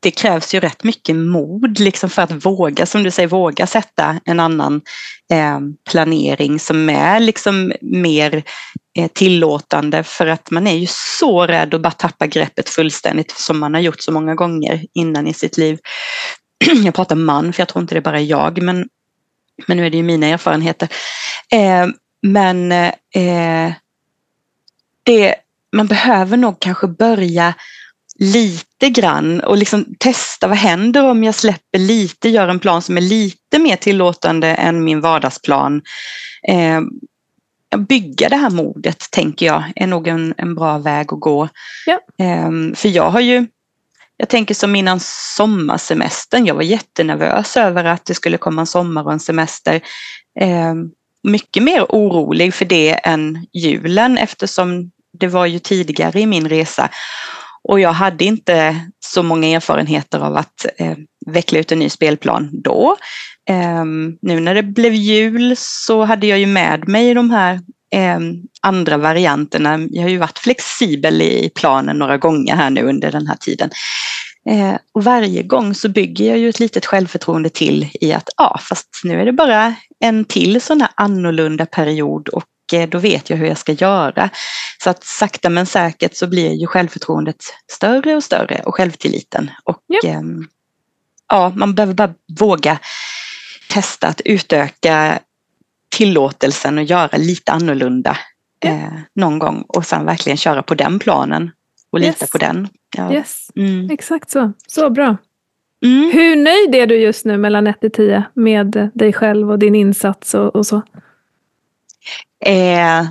det 0.00 0.10
krävs 0.10 0.54
ju 0.54 0.60
rätt 0.60 0.84
mycket 0.84 1.16
mod 1.16 1.80
liksom 1.80 2.10
för 2.10 2.22
att 2.22 2.46
våga, 2.46 2.86
som 2.86 3.02
du 3.02 3.10
säger, 3.10 3.28
våga 3.28 3.66
sätta 3.66 4.20
en 4.24 4.40
annan 4.40 4.80
eh, 5.32 5.60
planering 5.90 6.58
som 6.58 6.90
är 6.90 7.20
liksom 7.20 7.72
mer 7.80 8.42
eh, 8.98 9.10
tillåtande 9.12 10.02
för 10.02 10.26
att 10.26 10.50
man 10.50 10.66
är 10.66 10.76
ju 10.76 10.86
så 10.90 11.46
rädd 11.46 11.74
att 11.74 11.80
bara 11.80 11.90
tappa 11.90 12.26
greppet 12.26 12.68
fullständigt 12.68 13.30
som 13.30 13.58
man 13.58 13.74
har 13.74 13.80
gjort 13.80 14.00
så 14.00 14.12
många 14.12 14.34
gånger 14.34 14.86
innan 14.92 15.26
i 15.26 15.34
sitt 15.34 15.56
liv. 15.56 15.78
Jag 16.84 16.94
pratar 16.94 17.16
man 17.16 17.52
för 17.52 17.60
jag 17.60 17.68
tror 17.68 17.82
inte 17.82 17.94
det 17.94 17.98
är 17.98 18.02
bara 18.02 18.20
jag 18.20 18.62
men, 18.62 18.88
men 19.66 19.76
nu 19.76 19.86
är 19.86 19.90
det 19.90 19.96
ju 19.96 20.02
mina 20.02 20.26
erfarenheter. 20.26 20.88
Eh, 21.52 21.86
men 22.24 22.72
eh, 22.72 23.72
det, 25.02 25.34
man 25.72 25.86
behöver 25.86 26.36
nog 26.36 26.60
kanske 26.60 26.86
börja 26.86 27.54
lite 28.18 28.90
grann 28.90 29.40
och 29.40 29.56
liksom 29.56 29.94
testa 29.98 30.46
vad 30.46 30.56
händer 30.56 31.04
om 31.04 31.24
jag 31.24 31.34
släpper 31.34 31.78
lite, 31.78 32.28
gör 32.28 32.48
en 32.48 32.60
plan 32.60 32.82
som 32.82 32.96
är 32.96 33.00
lite 33.00 33.58
mer 33.58 33.76
tillåtande 33.76 34.48
än 34.48 34.84
min 34.84 35.00
vardagsplan. 35.00 35.82
Eh, 36.48 36.80
bygga 37.78 38.28
det 38.28 38.36
här 38.36 38.50
modet 38.50 39.10
tänker 39.10 39.46
jag 39.46 39.72
är 39.76 39.86
nog 39.86 40.08
en, 40.08 40.34
en 40.36 40.54
bra 40.54 40.78
väg 40.78 41.12
att 41.12 41.20
gå. 41.20 41.48
Ja. 41.86 42.00
Eh, 42.24 42.50
för 42.74 42.88
jag 42.88 43.10
har 43.10 43.20
ju 43.20 43.46
jag 44.16 44.28
tänker 44.28 44.54
som 44.54 44.76
innan 44.76 45.00
sommarsemestern. 45.36 46.46
Jag 46.46 46.54
var 46.54 46.62
jättenervös 46.62 47.56
över 47.56 47.84
att 47.84 48.04
det 48.04 48.14
skulle 48.14 48.38
komma 48.38 48.60
en 48.60 48.66
sommar 48.66 49.04
och 49.04 49.12
en 49.12 49.20
semester. 49.20 49.80
Eh, 50.40 50.74
mycket 51.24 51.62
mer 51.62 51.86
orolig 51.88 52.54
för 52.54 52.64
det 52.64 52.90
än 52.92 53.46
julen 53.52 54.18
eftersom 54.18 54.90
det 55.18 55.28
var 55.28 55.46
ju 55.46 55.58
tidigare 55.58 56.20
i 56.20 56.26
min 56.26 56.48
resa. 56.48 56.88
Och 57.68 57.80
jag 57.80 57.92
hade 57.92 58.24
inte 58.24 58.80
så 59.00 59.22
många 59.22 59.48
erfarenheter 59.48 60.18
av 60.18 60.36
att 60.36 60.66
eh, 60.78 60.96
veckla 61.26 61.58
ut 61.58 61.72
en 61.72 61.78
ny 61.78 61.90
spelplan 61.90 62.50
då. 62.52 62.96
Eh, 63.48 63.84
nu 64.22 64.40
när 64.40 64.54
det 64.54 64.62
blev 64.62 64.94
jul 64.94 65.54
så 65.58 66.04
hade 66.04 66.26
jag 66.26 66.38
ju 66.38 66.46
med 66.46 66.88
mig 66.88 67.14
de 67.14 67.30
här 67.30 67.54
eh, 67.92 68.18
andra 68.60 68.96
varianterna. 68.96 69.78
Jag 69.90 70.02
har 70.02 70.10
ju 70.10 70.18
varit 70.18 70.38
flexibel 70.38 71.22
i 71.22 71.50
planen 71.54 71.98
några 71.98 72.18
gånger 72.18 72.56
här 72.56 72.70
nu 72.70 72.82
under 72.82 73.12
den 73.12 73.26
här 73.26 73.36
tiden. 73.36 73.70
Eh, 74.46 74.76
och 74.92 75.04
varje 75.04 75.42
gång 75.42 75.74
så 75.74 75.88
bygger 75.88 76.28
jag 76.28 76.38
ju 76.38 76.48
ett 76.48 76.60
litet 76.60 76.86
självförtroende 76.86 77.50
till 77.50 77.90
i 78.00 78.12
att 78.12 78.28
ja, 78.36 78.58
fast 78.62 78.88
nu 79.04 79.20
är 79.20 79.24
det 79.24 79.32
bara 79.32 79.74
en 80.00 80.24
till 80.24 80.60
sån 80.60 80.80
här 80.80 80.90
annorlunda 80.94 81.66
period 81.66 82.28
och 82.28 82.44
eh, 82.72 82.88
då 82.88 82.98
vet 82.98 83.30
jag 83.30 83.36
hur 83.36 83.46
jag 83.46 83.58
ska 83.58 83.72
göra. 83.72 84.30
Så 84.82 84.90
att 84.90 85.04
sakta 85.04 85.50
men 85.50 85.66
säkert 85.66 86.16
så 86.16 86.26
blir 86.26 86.52
ju 86.52 86.66
självförtroendet 86.66 87.36
större 87.72 88.16
och 88.16 88.24
större 88.24 88.62
och 88.64 88.74
självtilliten. 88.74 89.50
Och 89.64 89.78
ja, 89.86 90.10
eh, 90.10 90.22
ja 91.28 91.52
man 91.56 91.74
behöver 91.74 91.94
bara 91.94 92.14
våga 92.40 92.78
testa 93.68 94.08
att 94.08 94.20
utöka 94.24 95.18
tillåtelsen 95.96 96.78
och 96.78 96.84
göra 96.84 97.16
lite 97.16 97.52
annorlunda 97.52 98.18
ja. 98.60 98.70
eh, 98.70 98.92
någon 99.14 99.38
gång 99.38 99.64
och 99.68 99.86
sen 99.86 100.04
verkligen 100.04 100.36
köra 100.36 100.62
på 100.62 100.74
den 100.74 100.98
planen 100.98 101.50
och 101.94 102.00
lita 102.00 102.24
yes. 102.24 102.30
på 102.30 102.38
den. 102.38 102.68
Ja. 102.96 103.12
Yes, 103.12 103.50
mm. 103.56 103.90
exakt 103.90 104.30
så. 104.30 104.52
Så 104.66 104.90
bra. 104.90 105.16
Mm. 105.84 106.10
Hur 106.12 106.36
nöjd 106.36 106.74
är 106.74 106.86
du 106.86 106.96
just 106.96 107.24
nu 107.24 107.36
mellan 107.36 107.66
1 107.66 107.80
till 107.80 107.92
10 107.92 108.24
med 108.34 108.90
dig 108.94 109.12
själv 109.12 109.50
och 109.50 109.58
din 109.58 109.74
insats 109.74 110.34
och, 110.34 110.56
och 110.56 110.66
så? 110.66 110.82
Eh, 112.44 113.04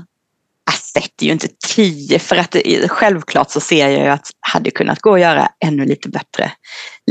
jag 0.66 0.74
sätter 0.94 1.26
ju 1.26 1.32
inte 1.32 1.48
10 1.68 2.20
för 2.20 2.36
att 2.36 2.52
det, 2.52 2.90
självklart 2.90 3.52
så 3.52 3.60
ser 3.60 3.90
jag 3.90 3.92
ju 3.92 4.08
att 4.08 4.24
det 4.24 4.32
hade 4.40 4.72
kunnat 4.72 5.00
gå 5.00 5.14
att 5.14 5.22
göra 5.22 5.48
ännu 5.66 5.86
lite 5.86 6.10
bättre. 6.10 6.52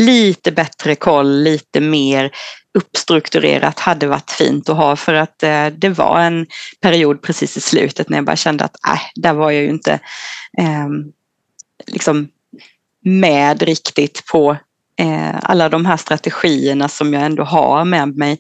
Lite 0.00 0.52
bättre 0.52 0.94
koll, 0.94 1.42
lite 1.42 1.80
mer 1.80 2.30
uppstrukturerat 2.78 3.78
hade 3.78 4.06
varit 4.06 4.30
fint 4.30 4.68
att 4.68 4.76
ha 4.76 4.96
för 4.96 5.14
att 5.14 5.42
eh, 5.42 5.66
det 5.66 5.88
var 5.88 6.20
en 6.20 6.46
period 6.80 7.22
precis 7.22 7.56
i 7.56 7.60
slutet 7.60 8.08
när 8.08 8.18
jag 8.18 8.24
bara 8.24 8.36
kände 8.36 8.64
att 8.64 8.76
äh, 8.86 9.00
där 9.14 9.32
var 9.32 9.50
jag 9.50 9.62
ju 9.62 9.68
inte 9.68 9.92
eh, 10.58 10.88
liksom 11.86 12.28
med 13.04 13.62
riktigt 13.62 14.26
på 14.26 14.56
eh, 14.98 15.34
alla 15.42 15.68
de 15.68 15.86
här 15.86 15.96
strategierna 15.96 16.88
som 16.88 17.14
jag 17.14 17.22
ändå 17.22 17.44
har 17.44 17.84
med 17.84 18.16
mig. 18.16 18.38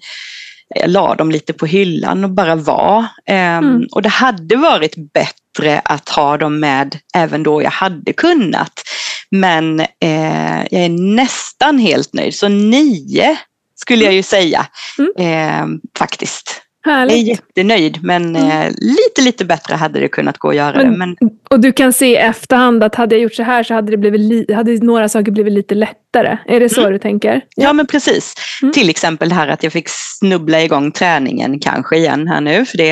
Jag 0.74 0.90
la 0.90 1.14
dem 1.14 1.30
lite 1.30 1.52
på 1.52 1.66
hyllan 1.66 2.24
och 2.24 2.30
bara 2.30 2.54
var. 2.54 2.98
Eh, 3.26 3.36
mm. 3.36 3.86
Och 3.92 4.02
det 4.02 4.08
hade 4.08 4.56
varit 4.56 5.12
bättre 5.12 5.80
att 5.84 6.08
ha 6.08 6.36
dem 6.36 6.60
med 6.60 6.98
även 7.14 7.42
då 7.42 7.62
jag 7.62 7.70
hade 7.70 8.12
kunnat. 8.12 8.82
Men 9.30 9.80
eh, 9.80 10.58
jag 10.70 10.82
är 10.84 11.14
nästan 11.14 11.78
helt 11.78 12.12
nöjd, 12.12 12.34
så 12.34 12.48
nio 12.48 13.36
skulle 13.74 14.04
jag 14.04 14.14
ju 14.14 14.22
säga 14.22 14.66
mm. 14.98 15.12
eh, 15.16 15.80
faktiskt. 15.98 16.61
Härligt. 16.84 17.16
Jag 17.16 17.24
är 17.24 17.28
jättenöjd 17.28 17.98
men 18.02 18.36
mm. 18.36 18.50
eh, 18.50 18.72
lite, 18.80 19.22
lite 19.22 19.44
bättre 19.44 19.74
hade 19.74 20.00
det 20.00 20.08
kunnat 20.08 20.38
gå 20.38 20.48
att 20.48 20.56
göra 20.56 20.76
men, 20.76 20.92
det. 20.92 20.98
Men... 20.98 21.16
Och 21.50 21.60
du 21.60 21.72
kan 21.72 21.92
se 21.92 22.06
i 22.06 22.16
efterhand 22.16 22.84
att 22.84 22.94
hade 22.94 23.14
jag 23.14 23.22
gjort 23.22 23.34
så 23.34 23.42
här 23.42 23.62
så 23.62 23.74
hade, 23.74 23.90
det 23.90 23.96
blivit 23.96 24.54
hade 24.54 24.78
några 24.84 25.08
saker 25.08 25.32
blivit 25.32 25.52
lite 25.52 25.74
lättare. 25.74 26.38
Är 26.46 26.60
det 26.60 26.68
så 26.68 26.80
mm. 26.80 26.92
du 26.92 26.98
tänker? 26.98 27.34
Ja, 27.34 27.40
ja 27.64 27.72
men 27.72 27.86
precis. 27.86 28.34
Mm. 28.62 28.72
Till 28.72 28.90
exempel 28.90 29.28
det 29.28 29.34
här 29.34 29.48
att 29.48 29.62
jag 29.62 29.72
fick 29.72 29.88
snubbla 29.88 30.62
igång 30.62 30.92
träningen 30.92 31.60
kanske 31.60 31.96
igen 31.96 32.28
här 32.28 32.40
nu. 32.40 32.64
För 32.64 32.78
det, 32.78 32.90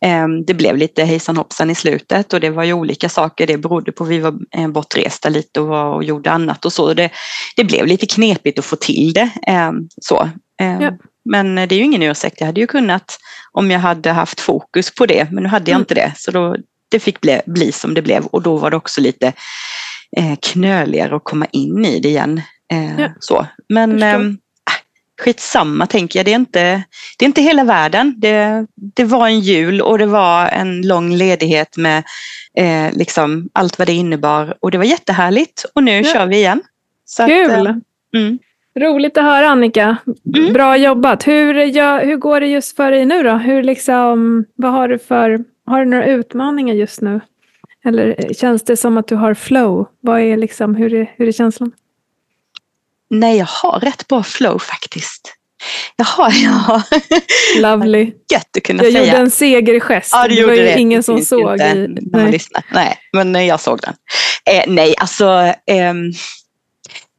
eh, 0.00 0.28
det 0.46 0.54
blev 0.54 0.76
lite 0.76 1.04
hejsan 1.04 1.36
hoppsan 1.36 1.70
i 1.70 1.74
slutet 1.74 2.32
och 2.32 2.40
det 2.40 2.50
var 2.50 2.64
ju 2.64 2.72
olika 2.72 3.08
saker. 3.08 3.46
Det 3.46 3.58
berodde 3.58 3.92
på 3.92 4.04
att 4.04 4.10
vi 4.10 4.18
var 4.18 4.34
eh, 4.56 4.68
bortresta 4.68 5.28
lite 5.28 5.60
och, 5.60 5.66
var, 5.66 5.94
och 5.94 6.04
gjorde 6.04 6.30
annat 6.30 6.64
och 6.64 6.72
så. 6.72 6.94
Det, 6.94 7.10
det 7.56 7.64
blev 7.64 7.86
lite 7.86 8.06
knepigt 8.06 8.58
att 8.58 8.64
få 8.64 8.76
till 8.76 9.12
det. 9.12 9.30
Eh, 9.46 9.70
så. 10.00 10.28
Ehm, 10.60 10.80
ja. 10.80 10.92
Men 11.24 11.54
det 11.54 11.72
är 11.72 11.78
ju 11.78 11.84
ingen 11.84 12.02
ursäkt. 12.02 12.36
Jag 12.40 12.46
hade 12.46 12.60
ju 12.60 12.66
kunnat 12.66 13.18
om 13.52 13.70
jag 13.70 13.80
hade 13.80 14.12
haft 14.12 14.40
fokus 14.40 14.94
på 14.94 15.06
det, 15.06 15.30
men 15.30 15.42
nu 15.42 15.48
hade 15.48 15.70
jag 15.70 15.76
mm. 15.76 15.82
inte 15.82 15.94
det. 15.94 16.12
Så 16.16 16.30
då, 16.30 16.56
det 16.88 17.00
fick 17.00 17.20
bli, 17.20 17.40
bli 17.46 17.72
som 17.72 17.94
det 17.94 18.02
blev 18.02 18.26
och 18.26 18.42
då 18.42 18.56
var 18.56 18.70
det 18.70 18.76
också 18.76 19.00
lite 19.00 19.32
eh, 20.16 20.36
knöligare 20.42 21.16
att 21.16 21.24
komma 21.24 21.46
in 21.52 21.84
i 21.84 22.00
det 22.00 22.08
igen. 22.08 22.42
Eh, 22.72 23.00
ja. 23.00 23.08
så. 23.20 23.46
Men 23.68 24.02
eh, 24.02 24.20
skitsamma 25.20 25.86
tänker 25.86 26.18
jag, 26.18 26.26
det 26.26 26.32
är 26.32 26.36
inte, 26.36 26.82
det 27.18 27.24
är 27.24 27.26
inte 27.26 27.42
hela 27.42 27.64
världen. 27.64 28.14
Det, 28.18 28.66
det 28.74 29.04
var 29.04 29.26
en 29.26 29.40
jul 29.40 29.80
och 29.80 29.98
det 29.98 30.06
var 30.06 30.48
en 30.48 30.82
lång 30.82 31.14
ledighet 31.14 31.76
med 31.76 32.04
eh, 32.56 32.92
liksom 32.92 33.48
allt 33.52 33.78
vad 33.78 33.88
det 33.88 33.92
innebar 33.92 34.56
och 34.60 34.70
det 34.70 34.78
var 34.78 34.84
jättehärligt 34.84 35.64
och 35.74 35.82
nu 35.82 35.96
ja. 35.96 36.12
kör 36.12 36.26
vi 36.26 36.36
igen. 36.36 36.62
Så 37.04 37.26
Kul! 37.26 37.66
Att, 37.66 37.66
eh, 37.66 38.20
mm. 38.20 38.38
Roligt 38.78 39.18
att 39.18 39.24
höra 39.24 39.48
Annika. 39.48 39.96
Mm. 40.36 40.52
Bra 40.52 40.76
jobbat. 40.76 41.26
Hur, 41.26 41.54
ja, 41.54 41.98
hur 41.98 42.16
går 42.16 42.40
det 42.40 42.46
just 42.46 42.76
för 42.76 42.90
dig 42.90 43.04
nu 43.04 43.22
då? 43.22 43.32
Hur 43.32 43.62
liksom, 43.62 44.44
vad 44.56 44.72
har, 44.72 44.88
du 44.88 44.98
för, 44.98 45.44
har 45.66 45.84
du 45.84 45.90
några 45.90 46.06
utmaningar 46.06 46.74
just 46.74 47.00
nu? 47.00 47.20
Eller 47.84 48.34
känns 48.34 48.64
det 48.64 48.76
som 48.76 48.98
att 48.98 49.08
du 49.08 49.14
har 49.14 49.34
flow? 49.34 49.86
Vad 50.00 50.20
är 50.20 50.36
liksom, 50.36 50.74
hur, 50.74 50.94
är, 50.94 51.14
hur 51.16 51.28
är 51.28 51.32
känslan? 51.32 51.72
Nej, 53.10 53.38
jag 53.38 53.46
har 53.46 53.80
rätt 53.80 54.08
bra 54.08 54.22
flow 54.22 54.58
faktiskt. 54.58 55.36
Jaha, 55.96 56.30
ja. 56.32 56.82
Lovely. 57.60 58.12
Gött 58.32 58.56
att 58.56 58.62
kunna 58.62 58.82
jag 58.82 58.92
säga. 58.92 59.04
gjorde 59.04 59.18
en 59.18 59.30
segergest. 59.30 60.10
Ja, 60.12 60.28
det 60.28 60.46
var 60.46 60.52
ju 60.52 60.62
det. 60.62 60.78
ingen 60.78 61.02
som 61.02 61.20
såg. 61.20 61.60
I, 61.60 61.88
nej. 62.12 62.40
nej, 62.72 62.98
men 63.12 63.46
jag 63.46 63.60
såg 63.60 63.80
den. 63.80 63.94
Eh, 64.54 64.64
nej, 64.66 64.94
alltså 64.98 65.54
eh, 65.66 65.94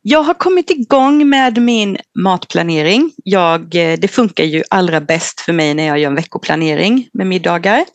jag 0.02 0.24
har 0.24 0.34
kommit 0.34 0.70
igång 0.70 1.30
med 1.30 1.62
min 1.62 1.98
matplanering. 2.20 3.12
Jag, 3.24 3.76
eh, 3.76 4.00
det 4.00 4.08
funkar 4.08 4.44
ju 4.44 4.64
allra 4.70 5.02
bäst 5.02 5.42
för 5.42 5.54
mig 5.54 5.74
när 5.74 5.88
jag 5.88 6.00
gör 6.00 6.10
en 6.10 6.16
veckoplanering 6.16 7.08
med 7.14 7.28
middagar. 7.28 7.86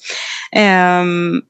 Ehm, 0.52 1.42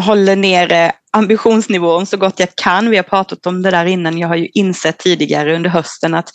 håller 0.00 0.36
nere 0.36 0.92
ambitionsnivån 1.10 2.06
så 2.06 2.16
gott 2.16 2.40
jag 2.40 2.54
kan. 2.54 2.90
Vi 2.90 2.96
har 2.96 3.04
pratat 3.04 3.46
om 3.46 3.62
det 3.62 3.70
där 3.70 3.86
innan. 3.86 4.18
Jag 4.18 4.28
har 4.28 4.36
ju 4.36 4.48
insett 4.54 4.98
tidigare 4.98 5.56
under 5.56 5.70
hösten 5.70 6.14
att 6.14 6.32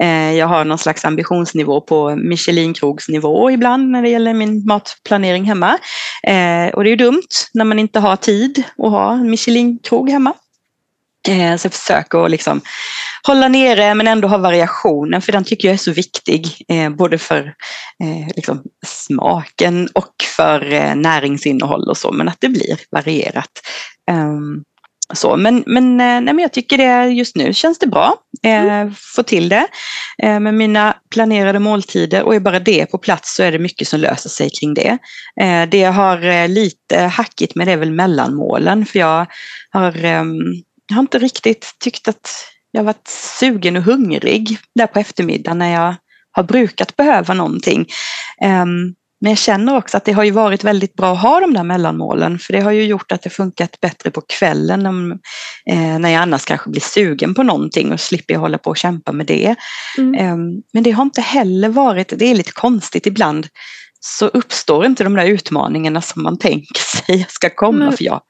eh, 0.00 0.32
jag 0.32 0.46
har 0.46 0.64
någon 0.64 0.78
slags 0.78 1.04
ambitionsnivå 1.04 1.80
på 1.80 2.16
Michelinkrogsnivå 2.16 3.50
ibland 3.50 3.90
när 3.90 4.02
det 4.02 4.08
gäller 4.08 4.34
min 4.34 4.66
matplanering 4.66 5.44
hemma. 5.44 5.78
Eh, 6.22 6.74
och 6.74 6.84
det 6.84 6.88
är 6.88 6.90
ju 6.90 6.96
dumt 6.96 7.28
när 7.54 7.64
man 7.64 7.78
inte 7.78 8.00
har 8.00 8.16
tid 8.16 8.62
att 8.78 8.90
ha 8.90 9.12
en 9.12 9.30
Michelinkrog 9.30 10.10
hemma. 10.10 10.32
Eh, 11.28 11.56
så 11.56 11.66
jag 11.66 11.72
försöker 11.72 12.24
att 12.24 12.30
liksom 12.30 12.60
hålla 13.26 13.48
nere 13.48 13.94
men 13.94 14.08
ändå 14.08 14.28
ha 14.28 14.38
variationen 14.38 15.22
för 15.22 15.32
den 15.32 15.44
tycker 15.44 15.68
jag 15.68 15.72
är 15.72 15.78
så 15.78 15.92
viktig. 15.92 16.64
Eh, 16.68 16.90
både 16.90 17.18
för 17.18 17.54
eh, 18.02 18.28
liksom 18.36 18.62
smaken 18.86 19.88
och 19.92 20.14
för 20.36 20.72
eh, 20.72 20.94
näringsinnehåll 20.94 21.88
och 21.88 21.96
så 21.96 22.12
men 22.12 22.28
att 22.28 22.40
det 22.40 22.48
blir 22.48 22.78
varierat. 22.90 23.50
Um, 24.10 24.64
så, 25.14 25.36
men, 25.36 25.64
men, 25.66 25.96
nej, 25.96 26.20
men 26.20 26.38
jag 26.38 26.52
tycker 26.52 26.78
det 26.78 27.12
just 27.12 27.36
nu 27.36 27.54
känns 27.54 27.78
det 27.78 27.86
bra. 27.86 28.14
Mm. 28.42 28.94
Få 28.94 29.22
till 29.22 29.48
det 29.48 29.66
med 30.18 30.54
mina 30.54 30.96
planerade 31.10 31.58
måltider 31.58 32.22
och 32.22 32.34
är 32.34 32.40
bara 32.40 32.60
det 32.60 32.86
på 32.86 32.98
plats 32.98 33.34
så 33.34 33.42
är 33.42 33.52
det 33.52 33.58
mycket 33.58 33.88
som 33.88 34.00
löser 34.00 34.30
sig 34.30 34.50
kring 34.50 34.74
det. 34.74 34.98
Det 35.68 35.78
jag 35.78 35.92
har 35.92 36.48
lite 36.48 36.98
hackigt 36.98 37.54
med 37.54 37.66
det 37.66 37.72
är 37.72 37.76
väl 37.76 37.90
mellanmålen 37.90 38.86
för 38.86 38.98
jag 38.98 39.26
har 39.70 40.04
ehm, 40.04 40.62
jag 40.88 40.96
har 40.96 41.00
inte 41.00 41.18
riktigt 41.18 41.76
tyckt 41.78 42.08
att 42.08 42.30
jag 42.70 42.84
varit 42.84 43.08
sugen 43.40 43.76
och 43.76 43.82
hungrig 43.82 44.58
där 44.74 44.86
på 44.86 44.98
eftermiddagen 44.98 45.58
när 45.58 45.72
jag 45.72 45.94
har 46.30 46.42
brukat 46.42 46.96
behöva 46.96 47.34
någonting. 47.34 47.86
Um, 48.44 48.94
men 49.20 49.30
jag 49.30 49.38
känner 49.38 49.76
också 49.76 49.96
att 49.96 50.04
det 50.04 50.12
har 50.12 50.24
ju 50.24 50.30
varit 50.30 50.64
väldigt 50.64 50.94
bra 50.94 51.12
att 51.12 51.22
ha 51.22 51.40
de 51.40 51.54
där 51.54 51.62
mellanmålen 51.62 52.38
för 52.38 52.52
det 52.52 52.60
har 52.60 52.72
ju 52.72 52.84
gjort 52.84 53.12
att 53.12 53.22
det 53.22 53.30
funkat 53.30 53.80
bättre 53.80 54.10
på 54.10 54.20
kvällen 54.20 54.86
om, 54.86 55.12
eh, 55.66 55.98
när 55.98 56.08
jag 56.08 56.22
annars 56.22 56.44
kanske 56.44 56.70
blir 56.70 56.80
sugen 56.80 57.34
på 57.34 57.42
någonting 57.42 57.92
och 57.92 58.00
slipper 58.00 58.34
jag 58.34 58.40
hålla 58.40 58.58
på 58.58 58.70
och 58.70 58.76
kämpa 58.76 59.12
med 59.12 59.26
det. 59.26 59.54
Mm. 59.98 60.32
Um, 60.32 60.62
men 60.72 60.82
det 60.82 60.90
har 60.90 61.02
inte 61.02 61.20
heller 61.20 61.68
varit, 61.68 62.12
det 62.18 62.24
är 62.24 62.34
lite 62.34 62.52
konstigt 62.52 63.06
ibland, 63.06 63.46
så 64.06 64.26
uppstår 64.26 64.86
inte 64.86 65.04
de 65.04 65.14
där 65.14 65.26
utmaningarna 65.26 66.02
som 66.02 66.22
man 66.22 66.38
tänker 66.38 66.80
sig 67.06 67.26
ska 67.28 67.50
komma. 67.50 67.84
Mm. 67.84 67.96
För 67.96 68.04
jag, 68.04 68.20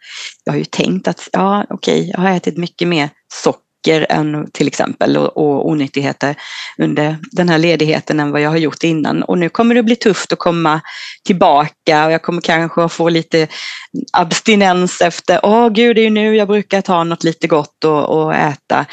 jag 0.45 0.53
har 0.53 0.59
ju 0.59 0.65
tänkt 0.65 1.09
att 1.09 1.29
ja, 1.33 1.67
okej, 1.71 2.11
jag 2.15 2.21
har 2.21 2.31
ätit 2.31 2.57
mycket 2.57 2.89
mer 2.89 3.11
socker 3.33 4.07
än 4.09 4.51
till 4.51 4.67
exempel 4.67 5.17
och, 5.17 5.37
och 5.37 5.69
onyttigheter 5.69 6.35
under 6.79 7.17
den 7.33 7.49
här 7.49 7.59
ledigheten 7.59 8.21
än 8.21 8.31
vad 8.31 8.41
jag 8.41 8.51
har 8.51 8.57
gjort 8.57 8.85
innan. 8.85 9.23
Och 9.23 9.39
nu 9.39 9.49
kommer 9.49 9.75
det 9.75 9.83
bli 9.83 9.97
tufft 9.97 10.33
att 10.33 10.39
komma 10.39 10.81
tillbaka 11.25 12.07
och 12.07 12.13
jag 12.13 12.23
kommer 12.23 12.41
kanske 12.41 12.83
att 12.83 12.93
få 12.93 13.09
lite 13.09 13.49
abstinens 14.13 15.01
efter, 15.01 15.41
åh 15.43 15.67
oh, 15.67 15.73
gud 15.73 15.97
det 15.97 16.01
är 16.01 16.05
ju 16.05 16.11
nu 16.11 16.37
jag 16.37 16.49
brukar 16.49 16.81
ta 16.81 17.05
något 17.05 17.25
lite 17.25 17.47
gott 17.47 17.85
och, 17.85 18.09
och 18.09 18.35
äta. 18.35 18.87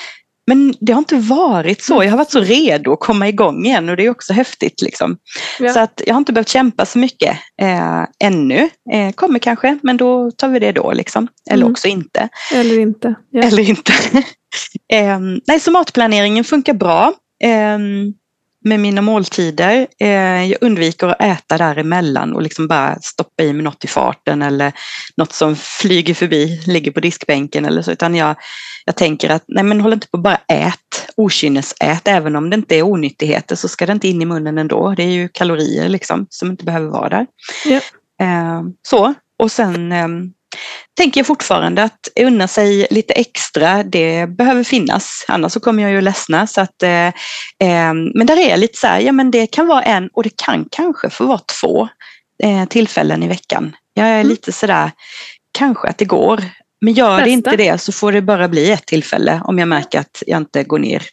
Men 0.52 0.74
det 0.80 0.94
har 0.94 1.00
inte 1.00 1.16
varit 1.16 1.84
så. 1.84 2.04
Jag 2.04 2.10
har 2.10 2.18
varit 2.18 2.32
så 2.32 2.40
redo 2.40 2.94
att 2.94 3.00
komma 3.00 3.28
igång 3.28 3.66
igen 3.66 3.90
och 3.90 3.98
det 3.98 4.06
är 4.06 4.10
också 4.10 4.34
häftigt. 4.34 4.82
Liksom. 4.82 5.18
Ja. 5.60 5.74
Så 5.74 5.80
att 5.80 6.02
jag 6.06 6.14
har 6.14 6.18
inte 6.18 6.34
behövt 6.34 6.50
kämpa 6.50 6.86
så 6.86 7.00
mycket 7.00 7.38
eh, 7.62 8.06
ännu. 8.24 8.70
Eh, 8.94 9.12
kommer 9.16 9.40
kanske, 9.40 9.80
men 9.84 9.98
då 9.98 10.32
tar 10.32 10.50
vi 10.50 10.60
det 10.60 10.72
då. 10.72 10.92
Liksom. 10.92 11.28
Eller 11.50 11.64
mm. 11.64 11.72
också 11.72 11.88
inte. 11.88 12.30
Eller 12.54 12.80
inte. 12.80 13.16
Ja. 13.30 13.42
Eller 13.42 13.70
inte. 13.70 13.94
eh, 14.94 15.20
nej, 15.48 15.60
så 15.60 15.72
matplaneringen 15.72 16.44
funkar 16.44 16.74
bra. 16.74 17.14
Med 18.64 18.80
mina 18.80 19.02
måltider. 19.02 19.88
Eh, 20.00 20.44
jag 20.44 20.58
undviker 20.62 21.08
att 21.08 21.22
äta 21.22 21.58
däremellan 21.58 22.34
och 22.34 22.42
liksom 22.42 22.68
bara 22.68 23.00
stoppa 23.02 23.44
i 23.44 23.54
mig 23.54 23.64
något 23.64 23.84
i 23.84 23.88
farten 23.88 24.42
eller 24.42 24.74
något 25.18 25.34
som 25.34 25.56
flyger 25.56 26.14
förbi, 26.14 26.62
ligger 26.68 26.92
på 26.92 27.00
diskbänken 27.00 27.66
eller 27.66 27.82
så. 27.82 27.92
Utan 27.92 28.16
jag, 28.16 28.36
jag 28.86 28.96
tänker 28.96 29.30
att 29.30 29.44
nej 29.48 29.64
men 29.64 29.82
håll 29.82 29.94
inte 29.94 30.08
på 30.08 30.18
bara 30.18 30.40
ät, 30.48 31.08
okynnesät. 31.16 32.08
Även 32.08 32.36
om 32.36 32.50
det 32.50 32.56
inte 32.56 32.76
är 32.76 32.84
onyttigheter 32.84 33.56
så 33.56 33.68
ska 33.68 33.86
det 33.86 33.92
inte 33.92 34.08
in 34.08 34.22
i 34.22 34.26
munnen 34.26 34.58
ändå. 34.58 34.94
Det 34.98 35.04
är 35.04 35.12
ju 35.12 35.30
kalorier 35.30 35.90
liksom 35.90 36.28
som 36.30 36.52
inte 36.52 36.66
behöver 36.66 36.88
vara 36.88 37.10
där. 37.10 37.28
Ja. 37.66 37.82
Eh, 38.26 38.62
så, 38.82 39.14
och 39.38 39.52
sen 39.52 39.92
eh, 39.92 40.08
tänker 40.98 41.20
jag 41.20 41.28
fortfarande 41.28 41.84
att 41.84 42.08
unna 42.20 42.48
sig 42.48 42.88
lite 42.90 43.14
extra, 43.14 43.84
det 43.84 44.28
behöver 44.28 44.64
finnas. 44.64 45.26
Annars 45.28 45.52
så 45.52 45.60
kommer 45.60 45.84
jag 45.84 45.92
ju 45.92 46.02
ledsna. 46.02 46.48
Så 46.48 46.62
att, 46.62 46.84
eh, 46.84 47.08
eh, 47.60 47.94
men 48.16 48.28
där 48.28 48.38
är 48.38 48.50
jag 48.50 48.60
lite 48.60 48.78
så 48.78 48.88
här, 48.88 49.00
ja 49.00 49.12
men 49.12 49.32
det 49.32 49.48
kan 49.48 49.68
vara 49.68 49.84
en 49.84 50.10
och 50.14 50.24
det 50.24 50.38
kan 50.46 50.66
kanske 50.72 51.10
få 51.10 51.26
vara 51.26 51.42
två 51.62 51.90
eh, 52.44 52.66
tillfällen 52.66 53.24
i 53.24 53.28
veckan. 53.28 53.76
Jag 53.94 54.08
är 54.08 54.16
mm. 54.16 54.28
lite 54.28 54.52
sådär, 54.52 54.92
kanske 55.52 55.88
att 55.88 55.98
det 55.98 56.06
går. 56.06 56.44
Men 56.82 56.94
gör 56.94 57.10
Bästa. 57.10 57.26
det 57.26 57.32
inte 57.32 57.56
det 57.56 57.78
så 57.82 57.92
får 57.92 58.12
det 58.12 58.22
bara 58.22 58.48
bli 58.48 58.72
ett 58.72 58.86
tillfälle 58.86 59.42
om 59.44 59.60
jag 59.60 59.68
märker 59.68 60.00
att 60.00 60.24
jag 60.28 60.38
inte 60.38 60.64
går 60.64 60.80
ner 60.80 61.04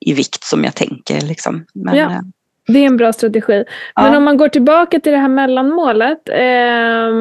i 0.00 0.12
vikt 0.12 0.44
som 0.44 0.64
jag 0.64 0.74
tänker. 0.74 1.20
Liksom. 1.20 1.64
Men, 1.74 1.96
ja. 1.96 2.22
Det 2.68 2.78
är 2.78 2.86
en 2.86 2.96
bra 2.96 3.12
strategi. 3.12 3.64
Ja. 3.94 4.02
Men 4.02 4.14
om 4.14 4.24
man 4.24 4.36
går 4.36 4.48
tillbaka 4.48 5.00
till 5.00 5.12
det 5.12 5.18
här 5.18 5.28
mellanmålet. 5.28 6.28
Eh, 6.28 7.14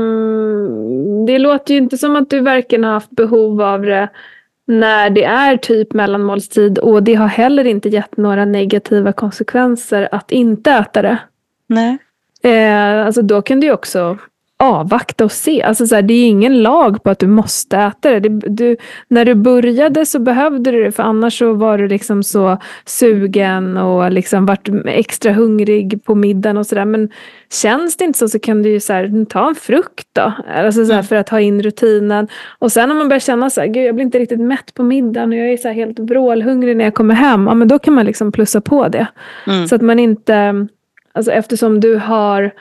det 1.27 1.39
låter 1.39 1.73
ju 1.73 1.77
inte 1.77 1.97
som 1.97 2.15
att 2.15 2.29
du 2.29 2.39
varken 2.39 2.83
har 2.83 2.91
haft 2.91 3.09
behov 3.09 3.61
av 3.61 3.81
det 3.81 4.09
när 4.65 5.09
det 5.09 5.23
är 5.23 5.57
typ 5.57 5.93
mellanmålstid 5.93 6.79
och 6.79 7.03
det 7.03 7.15
har 7.15 7.27
heller 7.27 7.67
inte 7.67 7.89
gett 7.89 8.17
några 8.17 8.45
negativa 8.45 9.11
konsekvenser 9.13 10.09
att 10.11 10.31
inte 10.31 10.71
äta 10.71 11.01
det. 11.01 11.17
Nej. 11.67 11.97
Eh, 12.43 13.05
alltså 13.05 13.21
då 13.21 13.41
kan 13.41 13.59
du 13.59 13.67
ju 13.67 13.73
också 13.73 14.17
avvakta 14.59 15.25
och 15.25 15.31
se. 15.31 15.63
Alltså 15.63 15.87
så 15.87 15.95
här, 15.95 16.01
det 16.01 16.13
är 16.13 16.27
ingen 16.27 16.61
lag 16.61 17.03
på 17.03 17.09
att 17.09 17.19
du 17.19 17.27
måste 17.27 17.77
äta 17.77 18.11
det. 18.11 18.19
det 18.19 18.29
du, 18.29 18.77
när 19.07 19.25
du 19.25 19.35
började 19.35 20.05
så 20.05 20.19
behövde 20.19 20.71
du 20.71 20.83
det 20.83 20.91
för 20.91 21.03
annars 21.03 21.37
så 21.37 21.53
var 21.53 21.77
du 21.77 21.87
liksom 21.87 22.23
så 22.23 22.57
sugen 22.85 23.77
och 23.77 24.11
liksom 24.11 24.45
vart 24.45 24.69
extra 24.85 25.33
hungrig 25.33 26.03
på 26.03 26.15
middagen 26.15 26.57
och 26.57 26.67
sådär. 26.67 26.85
Men 26.85 27.09
känns 27.61 27.97
det 27.97 28.05
inte 28.05 28.19
så 28.19 28.29
så 28.29 28.39
kan 28.39 28.63
du 28.63 28.69
ju 28.69 28.79
så 28.79 28.93
här, 28.93 29.25
ta 29.25 29.47
en 29.47 29.55
frukt 29.55 30.07
då. 30.13 30.33
Alltså 30.55 30.85
så 30.85 30.91
här, 30.91 30.99
mm. 30.99 31.07
för 31.07 31.15
att 31.15 31.29
ha 31.29 31.39
in 31.39 31.63
rutinen. 31.63 32.27
Och 32.59 32.71
sen 32.71 32.91
om 32.91 32.97
man 32.97 33.09
börjar 33.09 33.19
känna 33.19 33.49
så 33.49 33.61
här, 33.61 33.67
gud 33.67 33.85
jag 33.85 33.95
blir 33.95 34.05
inte 34.05 34.19
riktigt 34.19 34.41
mätt 34.41 34.73
på 34.73 34.83
middagen 34.83 35.31
och 35.31 35.37
jag 35.37 35.53
är 35.53 35.57
så 35.57 35.69
helt 35.69 35.99
vrålhungrig 35.99 36.77
när 36.77 36.83
jag 36.83 36.93
kommer 36.93 37.15
hem. 37.15 37.47
Ja 37.47 37.53
men 37.53 37.67
då 37.67 37.79
kan 37.79 37.93
man 37.93 38.05
liksom 38.05 38.31
plussa 38.31 38.61
på 38.61 38.87
det. 38.87 39.07
Mm. 39.47 39.67
Så 39.67 39.75
att 39.75 39.81
man 39.81 39.99
inte, 39.99 40.67
alltså 41.13 41.31
eftersom 41.31 41.79
du 41.79 41.95
har 41.95 42.51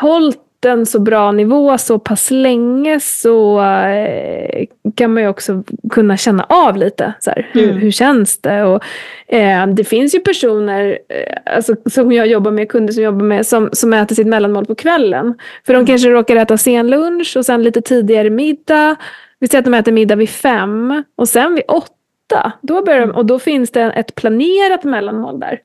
hållit 0.00 0.40
en 0.64 0.86
så 0.86 1.00
bra 1.00 1.32
nivå 1.32 1.78
så 1.78 1.98
pass 1.98 2.30
länge 2.30 3.00
så 3.00 3.62
eh, 3.62 4.66
kan 4.94 5.14
man 5.14 5.22
ju 5.22 5.28
också 5.28 5.64
kunna 5.90 6.16
känna 6.16 6.44
av 6.44 6.76
lite. 6.76 7.12
Så 7.20 7.30
här, 7.30 7.50
hur, 7.52 7.64
mm. 7.64 7.76
hur 7.76 7.90
känns 7.90 8.38
det? 8.38 8.62
Och, 8.62 8.84
eh, 9.26 9.66
det 9.66 9.84
finns 9.84 10.14
ju 10.14 10.20
personer 10.20 10.98
eh, 11.08 11.54
alltså, 11.56 11.76
som 11.90 12.12
jag 12.12 12.26
jobbar 12.26 12.50
med, 12.50 12.68
kunder 12.68 12.92
som 12.92 13.02
jobbar 13.02 13.24
med, 13.24 13.46
som, 13.46 13.68
som 13.72 13.92
äter 13.92 14.14
sitt 14.14 14.26
mellanmål 14.26 14.66
på 14.66 14.74
kvällen. 14.74 15.34
För 15.66 15.72
de 15.72 15.78
mm. 15.78 15.86
kanske 15.86 16.08
råkar 16.08 16.36
äta 16.36 16.56
sen 16.56 16.90
lunch 16.90 17.36
och 17.36 17.46
sen 17.46 17.62
lite 17.62 17.80
tidigare 17.80 18.30
middag. 18.30 18.96
Vi 19.38 19.48
säger 19.48 19.58
att 19.58 19.64
de 19.64 19.74
äter 19.74 19.92
middag 19.92 20.16
vid 20.16 20.30
fem 20.30 21.02
och 21.16 21.28
sen 21.28 21.54
vid 21.54 21.64
åtta. 21.68 22.52
Då 22.62 22.84
börjar 22.84 23.00
de, 23.00 23.10
och 23.10 23.26
då 23.26 23.38
finns 23.38 23.70
det 23.70 23.82
ett 23.82 24.14
planerat 24.14 24.84
mellanmål 24.84 25.40
där. 25.40 25.60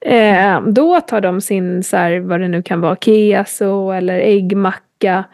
Eh, 0.00 0.60
då 0.60 1.00
tar 1.00 1.20
de 1.20 1.40
sin, 1.40 1.82
så 1.82 1.96
här, 1.96 2.18
vad 2.18 2.40
det 2.40 2.48
nu 2.48 2.62
kan 2.62 2.80
vara, 2.80 2.96
keso 2.96 3.90
eller 3.90 4.20
äggmacka. 4.20 5.24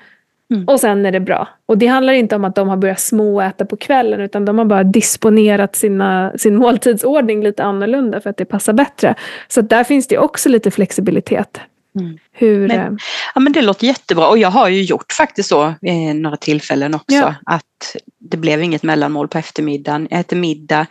Mm. 0.52 0.68
Och 0.68 0.80
sen 0.80 1.06
är 1.06 1.12
det 1.12 1.20
bra. 1.20 1.48
Och 1.66 1.78
det 1.78 1.86
handlar 1.86 2.12
inte 2.12 2.36
om 2.36 2.44
att 2.44 2.54
de 2.54 2.68
har 2.68 2.76
börjat 2.76 3.00
småäta 3.00 3.64
på 3.64 3.76
kvällen 3.76 4.20
utan 4.20 4.44
de 4.44 4.58
har 4.58 4.64
bara 4.64 4.84
disponerat 4.84 5.76
sina, 5.76 6.32
sin 6.36 6.56
måltidsordning 6.56 7.42
lite 7.42 7.64
annorlunda 7.64 8.20
för 8.20 8.30
att 8.30 8.36
det 8.36 8.44
passar 8.44 8.72
bättre. 8.72 9.14
Så 9.48 9.60
där 9.60 9.84
finns 9.84 10.06
det 10.06 10.18
också 10.18 10.48
lite 10.48 10.70
flexibilitet. 10.70 11.60
Mm. 12.00 12.18
Hur, 12.32 12.68
men, 12.68 12.80
eh, 12.80 12.92
ja, 13.34 13.40
men 13.40 13.52
det 13.52 13.62
låter 13.62 13.86
jättebra 13.86 14.28
och 14.28 14.38
jag 14.38 14.48
har 14.48 14.68
ju 14.68 14.82
gjort 14.82 15.12
faktiskt 15.12 15.48
så 15.48 15.74
vid 15.80 16.16
några 16.16 16.36
tillfällen 16.36 16.94
också. 16.94 17.16
Ja. 17.16 17.34
Att 17.46 17.96
det 18.18 18.36
blev 18.36 18.62
inget 18.62 18.82
mellanmål 18.82 19.28
på 19.28 19.38
eftermiddagen. 19.38 20.08
Jag 20.10 20.20
äter 20.20 20.36
middag 20.36 20.86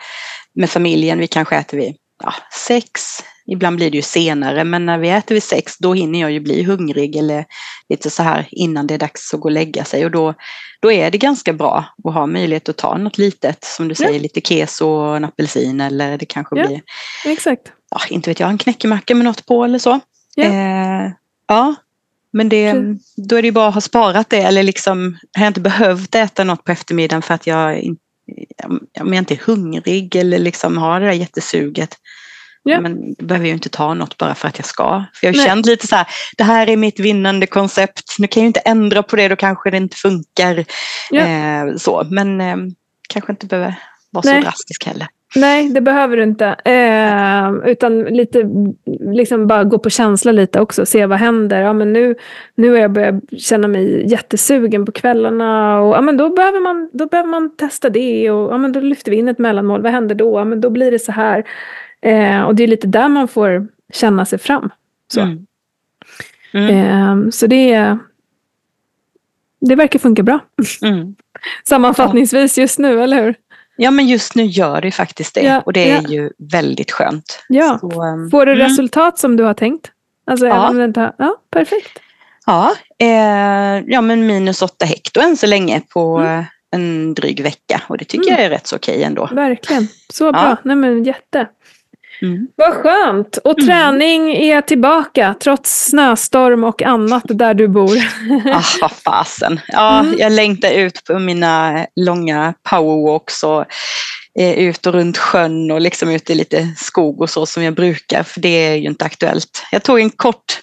med 0.54 0.70
familjen, 0.70 1.20
vi 1.20 1.28
kanske 1.28 1.56
äter 1.56 1.78
vid 1.78 1.96
ja, 2.24 2.34
sex, 2.68 3.24
Ibland 3.46 3.76
blir 3.76 3.92
det 3.92 3.98
ju 3.98 4.02
senare 4.02 4.64
men 4.64 4.86
när 4.86 4.98
vi 4.98 5.10
äter 5.10 5.36
vid 5.36 5.44
sex 5.44 5.78
då 5.78 5.94
hinner 5.94 6.22
jag 6.22 6.32
ju 6.32 6.40
bli 6.40 6.64
hungrig 6.64 7.16
eller 7.16 7.46
lite 7.90 8.10
så 8.10 8.24
här 8.24 8.48
innan 8.52 8.88
det 8.88 8.94
är 8.94 8.98
dags 8.98 9.34
att 9.34 9.40
gå 9.40 9.48
och 9.48 9.52
lägga 9.52 9.86
sig 9.86 10.06
och 10.06 10.12
då, 10.12 10.34
då 10.80 10.92
är 10.92 11.12
det 11.12 11.18
ganska 11.18 11.54
bra 11.54 11.86
att 12.04 12.14
ha 12.14 12.26
möjlighet 12.26 12.70
att 12.70 12.78
ta 12.78 12.98
något 12.98 13.18
litet 13.18 13.64
som 13.64 13.88
du 13.88 13.96
säger, 13.96 14.14
ja. 14.14 14.20
lite 14.20 14.42
keso 14.42 14.88
och 14.88 15.18
en 15.18 15.26
apelsin 15.26 15.82
eller 15.82 16.18
det 16.18 16.26
kanske 16.26 16.60
ja, 16.60 16.68
blir, 16.68 16.82
exakt. 17.26 17.72
Ja, 17.92 18.00
inte 18.10 18.30
vet 18.30 18.40
jag, 18.40 18.50
en 18.50 18.58
knäckemacka 18.58 19.16
med 19.16 19.26
något 19.26 19.46
på 19.46 19.64
eller 19.64 19.80
så. 19.80 20.00
Ja, 20.36 20.44
eh, 20.44 21.12
ja 21.48 21.76
men 22.34 22.50
det, 22.50 22.74
då 23.16 23.36
är 23.36 23.42
det 23.42 23.48
ju 23.48 23.52
bara 23.52 23.68
att 23.68 23.74
ha 23.74 23.82
sparat 23.82 24.30
det 24.30 24.42
eller 24.42 24.64
liksom 24.64 25.18
har 25.38 25.44
jag 25.44 25.50
inte 25.50 25.62
behövt 25.62 26.16
äta 26.16 26.44
något 26.44 26.64
på 26.64 26.72
eftermiddagen 26.72 27.22
för 27.22 27.34
att 27.34 27.48
jag, 27.48 27.96
om 29.00 29.14
jag 29.14 29.18
inte 29.18 29.34
är 29.34 29.42
hungrig 29.46 30.16
eller 30.16 30.40
liksom 30.40 30.78
har 30.78 31.00
det 31.00 31.06
där 31.06 31.14
jättesuget 31.14 31.98
Ja. 32.63 32.82
Men 32.82 33.13
behöver 33.13 33.47
jag 33.47 33.56
inte 33.56 33.69
ta 33.69 33.93
något 33.93 34.17
bara 34.17 34.36
för 34.36 34.47
att 34.47 34.58
jag 34.58 34.65
ska. 34.65 35.04
För 35.13 35.28
jag 35.28 35.34
har 35.34 35.45
känt 35.45 35.65
lite 35.65 35.88
så 35.88 35.95
här, 35.95 36.08
det 36.38 36.43
här 36.43 36.69
är 36.69 36.78
mitt 36.78 37.00
vinnande 37.00 37.47
koncept. 37.47 38.15
Nu 38.19 38.28
kan 38.28 38.43
jag 38.43 38.50
inte 38.50 38.60
ändra 38.60 39.04
på 39.04 39.15
det, 39.15 39.28
då 39.28 39.36
kanske 39.36 39.71
det 39.71 39.78
inte 39.78 39.97
funkar. 39.97 40.65
Ja. 41.10 41.21
Eh, 41.21 41.76
så. 41.76 42.08
Men 42.10 42.41
eh, 42.41 42.58
kanske 43.10 43.32
inte 43.32 43.45
behöver 43.45 43.76
vara 44.10 44.24
Nej. 44.26 44.41
så 44.41 44.41
drastisk 44.41 44.86
heller. 44.86 45.08
Nej, 45.36 45.69
det 45.69 45.82
behöver 45.82 46.17
du 46.17 46.24
inte. 46.24 46.45
Eh, 46.65 47.71
utan 47.71 48.04
lite, 48.04 48.43
liksom 49.13 49.47
bara 49.47 49.63
gå 49.63 49.80
på 49.80 49.89
känsla 49.89 50.32
lite 50.32 50.60
också. 50.60 50.86
Se 50.86 51.06
vad 51.06 51.19
händer. 51.19 51.62
Ja, 51.62 51.74
men 51.74 51.93
nu, 51.93 52.15
nu 52.56 52.69
har 52.69 52.78
jag 52.78 52.91
börjat 52.91 53.15
känna 53.38 53.67
mig 53.67 54.12
jättesugen 54.12 54.86
på 54.86 54.91
kvällarna. 54.91 55.80
Och, 55.82 55.95
ja, 55.95 56.02
men 56.02 56.17
då, 56.17 56.30
behöver 56.30 56.60
man, 56.60 56.89
då 56.93 57.06
behöver 57.06 57.30
man 57.30 57.56
testa 57.56 57.89
det. 57.89 58.32
Och, 58.32 58.54
ja, 58.54 58.58
men 58.58 58.71
då 58.71 58.80
lyfter 58.80 59.12
vi 59.12 59.17
in 59.17 59.28
ett 59.28 59.39
mellanmål. 59.39 59.82
Vad 59.82 59.91
händer 59.91 60.15
då? 60.15 60.39
Ja, 60.39 60.43
men 60.43 60.62
då 60.62 60.69
blir 60.69 60.91
det 60.91 61.00
så 61.00 61.12
här. 61.12 61.43
Eh, 62.02 62.42
och 62.42 62.56
det 62.56 62.64
är 62.64 62.68
lite 62.68 62.88
där 62.88 63.08
man 63.08 63.28
får 63.28 63.68
känna 63.94 64.26
sig 64.26 64.40
fram. 64.40 64.70
Så, 65.14 65.22
mm. 65.22 65.46
Mm. 66.54 66.76
Eh, 66.76 67.30
så 67.30 67.48
det, 67.48 67.98
det 69.62 69.76
verkar 69.76 70.00
funka 70.00 70.24
bra. 70.24 70.40
Mm. 70.82 71.16
Sammanfattningsvis 71.68 72.58
just 72.58 72.80
nu, 72.80 73.04
eller 73.04 73.24
hur? 73.24 73.36
Ja, 73.76 73.92
men 73.92 74.08
just 74.08 74.36
nu 74.36 74.44
gör 74.44 74.82
det 74.82 74.92
faktiskt 74.92 75.36
det. 75.36 75.42
Ja, 75.42 75.62
och 75.62 75.74
det 75.74 75.92
är 75.92 76.02
ja. 76.02 76.10
ju 76.10 76.30
väldigt 76.38 76.92
skönt. 76.92 77.44
Ja. 77.50 77.78
Så, 77.82 78.04
um, 78.04 78.30
Får 78.30 78.46
du 78.46 78.52
mm. 78.52 78.68
resultat 78.68 79.20
som 79.20 79.38
du 79.38 79.44
har 79.44 79.54
tänkt? 79.54 79.92
Alltså, 80.26 80.48
ja. 80.48 80.84
Inte, 80.84 81.14
ja, 81.18 81.38
perfekt. 81.50 82.00
Ja, 82.46 82.76
eh, 83.00 83.84
ja, 83.88 84.02
men 84.02 84.28
minus 84.28 84.62
åtta 84.62 84.86
hekto 84.86 85.20
än 85.20 85.38
så 85.38 85.48
länge 85.48 85.82
på 85.82 86.18
mm. 86.18 86.44
en 86.72 87.14
dryg 87.14 87.44
vecka. 87.44 87.82
Och 87.88 87.98
det 87.98 88.06
tycker 88.06 88.28
mm. 88.28 88.34
jag 88.34 88.46
är 88.46 88.50
rätt 88.50 88.68
så 88.68 88.76
okej 88.76 89.04
ändå. 89.04 89.30
Verkligen. 89.32 89.88
Så 90.14 90.32
bra. 90.32 90.58
Nej, 90.64 90.76
men 90.76 91.04
jätte. 91.04 91.48
Mm. 92.22 92.48
Vad 92.56 92.74
skönt! 92.74 93.38
Och 93.38 93.60
mm. 93.60 93.68
träning 93.68 94.36
är 94.36 94.62
tillbaka 94.62 95.36
trots 95.40 95.90
snöstorm 95.90 96.64
och 96.64 96.82
annat 96.82 97.24
där 97.26 97.54
du 97.54 97.68
bor. 97.68 97.98
ah, 98.54 98.64
vad 98.82 98.92
fasen. 98.92 99.60
Ja, 99.68 100.00
mm. 100.00 100.16
Jag 100.18 100.32
längtar 100.32 100.72
ut 100.72 101.04
på 101.04 101.20
mina 101.20 101.86
långa 101.96 102.54
powerwalks 102.70 103.44
och 103.44 103.66
eh, 104.40 104.52
ut 104.52 104.88
och 104.88 104.94
runt 104.94 105.18
sjön 105.18 105.72
och 105.72 105.82
liksom 105.82 106.10
ut 106.10 106.30
i 106.30 106.36
lite 106.36 106.74
skog 106.78 107.22
och 107.22 107.30
så 107.30 107.46
som 107.46 107.64
jag 107.64 107.74
brukar 107.74 108.24
för 108.24 108.42
det 108.42 108.68
är 108.68 108.76
ju 108.76 108.88
inte 108.88 109.06
aktuellt. 109.06 109.66
Jag 109.72 109.84
tog 109.84 110.00
en 110.00 110.10
kort 110.10 110.60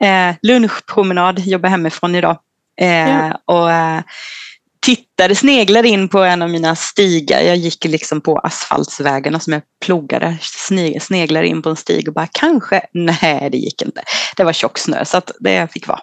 eh, 0.00 0.34
lunchpromenad, 0.42 1.38
jobbar 1.38 1.68
hemifrån 1.68 2.14
idag. 2.14 2.38
Eh, 2.80 3.08
ja. 3.08 3.40
och, 3.44 3.72
eh, 3.72 4.00
titt 4.80 5.11
tittade, 5.16 5.34
sneglade 5.34 5.88
in 5.88 6.08
på 6.08 6.18
en 6.18 6.42
av 6.42 6.50
mina 6.50 6.76
stigar. 6.76 7.40
Jag 7.40 7.56
gick 7.56 7.84
liksom 7.84 8.20
på 8.20 8.38
asfaltsvägarna 8.38 9.40
som 9.40 9.52
jag 9.52 9.62
plogade. 9.84 10.36
Sneglade 11.00 11.46
in 11.46 11.62
på 11.62 11.68
en 11.68 11.76
stig 11.76 12.08
och 12.08 12.14
bara 12.14 12.28
kanske, 12.32 12.80
nej 12.92 13.48
det 13.52 13.58
gick 13.58 13.82
inte. 13.82 14.02
Det 14.36 14.44
var 14.44 14.52
tjock 14.52 14.78
snö 14.78 15.04
så 15.04 15.16
att 15.16 15.30
det 15.40 15.72
fick 15.72 15.88
vara. 15.88 16.00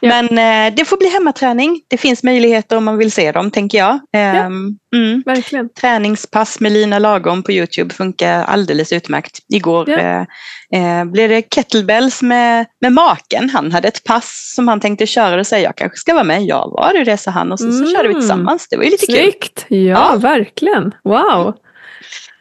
Ja. 0.00 0.08
Men 0.08 0.38
eh, 0.38 0.74
det 0.76 0.84
får 0.84 0.96
bli 0.96 1.08
hemmaträning. 1.08 1.80
Det 1.88 1.96
finns 1.96 2.22
möjligheter 2.22 2.76
om 2.76 2.84
man 2.84 2.98
vill 2.98 3.12
se 3.12 3.32
dem 3.32 3.50
tänker 3.50 3.78
jag. 3.78 4.00
Ja, 4.10 4.18
ehm, 4.18 4.78
mm. 4.94 5.22
Verkligen. 5.26 5.68
Träningspass 5.68 6.60
med 6.60 6.72
Lina 6.72 6.98
Lagom 6.98 7.42
på 7.42 7.52
Youtube 7.52 7.94
funkar 7.94 8.44
alldeles 8.44 8.92
utmärkt. 8.92 9.38
Igår 9.48 9.90
ja. 9.90 9.98
eh, 9.98 11.00
eh, 11.00 11.04
blev 11.04 11.28
det 11.28 11.42
kettlebells 11.42 12.22
med, 12.22 12.66
med 12.80 12.92
maken. 12.92 13.50
Han 13.50 13.72
hade 13.72 13.88
ett 13.88 14.04
pass 14.04 14.52
som 14.54 14.68
han 14.68 14.80
tänkte 14.80 15.06
köra 15.06 15.40
och 15.40 15.46
säga 15.46 15.62
jag 15.62 15.76
kanske 15.76 15.98
ska 15.98 16.14
vara 16.14 16.24
med. 16.24 16.42
Ja, 16.42 16.68
var 16.68 16.92
det 16.92 17.04
det 17.04 17.16
sa 17.16 17.30
han 17.30 17.52
och 17.52 17.58
så, 17.58 17.66
mm. 17.66 17.86
så 17.86 17.92
körde 17.92 18.08
vi 18.08 18.14
tillsammans. 18.14 18.43
Det 18.70 18.76
var 18.76 18.84
ju 18.84 18.90
lite 18.90 19.06
Snyggt. 19.06 19.66
kul. 19.68 19.78
Ja, 19.78 20.10
ja, 20.12 20.16
verkligen. 20.16 20.94
Wow. 21.04 21.54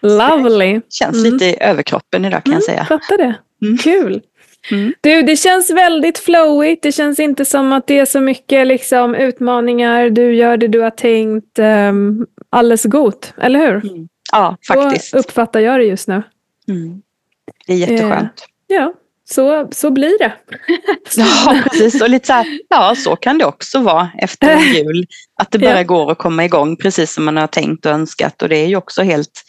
Lovely. 0.02 0.82
Känns 0.90 1.18
mm. 1.18 1.34
lite 1.34 1.46
i 1.46 1.58
överkroppen 1.62 2.26
idag 2.26 2.44
kan 2.44 2.54
jag 2.54 2.70
mm, 2.70 2.76
säga. 2.76 2.86
Fattar 2.86 3.18
det. 3.18 3.36
Mm. 3.62 3.78
Kul. 3.78 4.22
Mm. 4.72 4.94
Du, 5.02 5.22
det 5.22 5.36
känns 5.36 5.72
väldigt 5.72 6.18
flowigt. 6.18 6.84
Det 6.84 6.92
känns 6.92 7.20
inte 7.20 7.46
som 7.46 7.74
att 7.74 7.88
det 7.88 8.00
är 8.00 8.06
så 8.06 8.22
mycket 8.22 8.68
liksom, 8.68 9.16
utmaningar. 9.16 10.10
Du 10.10 10.36
gör 10.36 10.58
det 10.58 10.68
du 10.68 10.82
har 10.82 10.90
tänkt. 10.90 11.60
Um, 11.60 12.28
alldeles 12.50 12.84
gott, 12.84 13.34
eller 13.38 13.60
hur? 13.60 13.92
Mm. 13.92 14.08
Ja, 14.32 14.58
faktiskt. 14.68 15.10
Så 15.10 15.18
uppfattar 15.18 15.60
jag 15.60 15.80
det 15.80 15.84
just 15.84 16.08
nu. 16.08 16.24
Mm. 16.68 17.02
Det 17.68 17.74
är 17.74 17.78
jätteskönt. 17.78 18.46
Eh, 18.70 18.76
ja, 18.76 18.94
så, 19.30 19.68
så 19.72 19.92
blir 19.92 20.20
det. 20.20 20.34
ja, 21.18 21.64
precis. 21.64 22.02
Och 22.02 22.10
lite 22.10 22.28
så 22.28 22.34
här, 22.34 22.60
ja, 22.70 22.96
så 22.96 23.16
kan 23.16 23.38
det 23.38 23.46
också 23.46 23.80
vara 23.80 24.10
efter 24.18 24.58
jul. 24.76 25.06
Att 25.42 25.52
det 25.52 25.60
bara 25.60 25.78
ja. 25.78 25.84
går 25.84 26.12
att 26.12 26.18
komma 26.18 26.46
igång 26.46 26.78
precis 26.78 27.14
som 27.14 27.26
man 27.26 27.38
har 27.38 27.48
tänkt 27.48 27.86
och 27.86 27.92
önskat. 27.92 28.42
Och 28.42 28.50
det 28.50 28.58
är 28.58 28.68
ju 28.68 28.76
också 28.76 29.04
helt 29.04 29.44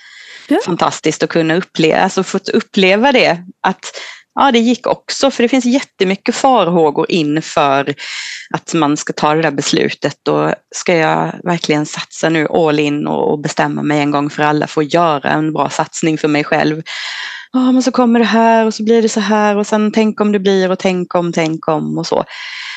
ja. 0.49 0.59
fantastiskt 0.65 1.23
att 1.23 1.31
kunna 1.31 1.57
uppleva, 1.57 2.01
alltså 2.01 2.23
fått 2.23 2.49
uppleva 2.49 3.13
det. 3.13 3.39
Att 3.61 3.93
Ja, 4.37 4.53
det 4.53 4.59
gick 4.59 4.87
också, 4.87 5.31
för 5.31 5.43
det 5.43 5.49
finns 5.49 5.65
jättemycket 5.65 6.35
farhågor 6.35 7.07
inför 7.09 7.95
att 8.55 8.75
man 8.75 8.97
ska 8.97 9.13
ta 9.13 9.35
det 9.35 9.43
där 9.43 9.51
beslutet 9.51 10.29
och 10.29 10.55
ska 10.75 10.97
jag 10.97 11.33
verkligen 11.45 11.87
satsa 11.87 12.29
nu 12.29 12.47
all 12.49 12.79
in 12.79 13.07
och 13.07 13.39
bestämma 13.39 13.83
mig 13.83 14.01
en 14.01 14.11
gång 14.11 14.31
för 14.31 14.43
alla 14.43 14.67
för 14.67 14.81
att 14.81 14.95
göra 14.95 15.31
en 15.31 15.53
bra 15.53 15.71
satsning 15.71 16.19
för 16.19 16.29
mig 16.29 16.45
själv. 16.45 16.83
Ja, 17.55 17.73
men 17.73 17.83
så 17.83 17.91
kommer 17.91 18.19
det 18.19 18.27
här 18.27 18.67
och 18.67 18.75
så 18.75 18.83
blir 18.83 19.03
det 19.03 19.09
så 19.09 19.21
här 19.21 19.57
och 19.57 19.67
sen 19.67 19.93
tänk 19.93 20.21
om 20.21 20.33
det 20.33 20.39
blir 20.39 20.71
och 20.71 20.79
tänk 20.79 21.15
om, 21.15 21.33
tänk 21.33 21.69
om 21.69 21.99
och 21.99 22.07
så. 22.07 22.25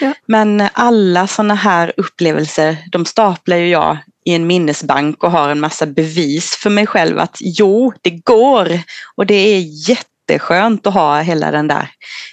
Ja. 0.01 0.13
Men 0.25 0.63
alla 0.73 1.27
sådana 1.27 1.55
här 1.55 1.93
upplevelser, 1.97 2.77
de 2.91 3.05
staplar 3.05 3.57
ju 3.57 3.69
jag 3.69 3.97
i 4.25 4.33
en 4.33 4.47
minnesbank 4.47 5.23
och 5.23 5.31
har 5.31 5.49
en 5.49 5.59
massa 5.59 5.85
bevis 5.85 6.55
för 6.55 6.69
mig 6.69 6.87
själv 6.87 7.19
att 7.19 7.37
jo, 7.39 7.93
det 8.01 8.09
går 8.09 8.79
och 9.15 9.25
det 9.25 9.35
är 9.35 9.89
jätte 9.89 10.11
jätteskönt 10.27 10.87
att 10.87 10.93
ha 10.93 11.21
hela 11.21 11.51
den 11.51 11.67
där 11.67 11.89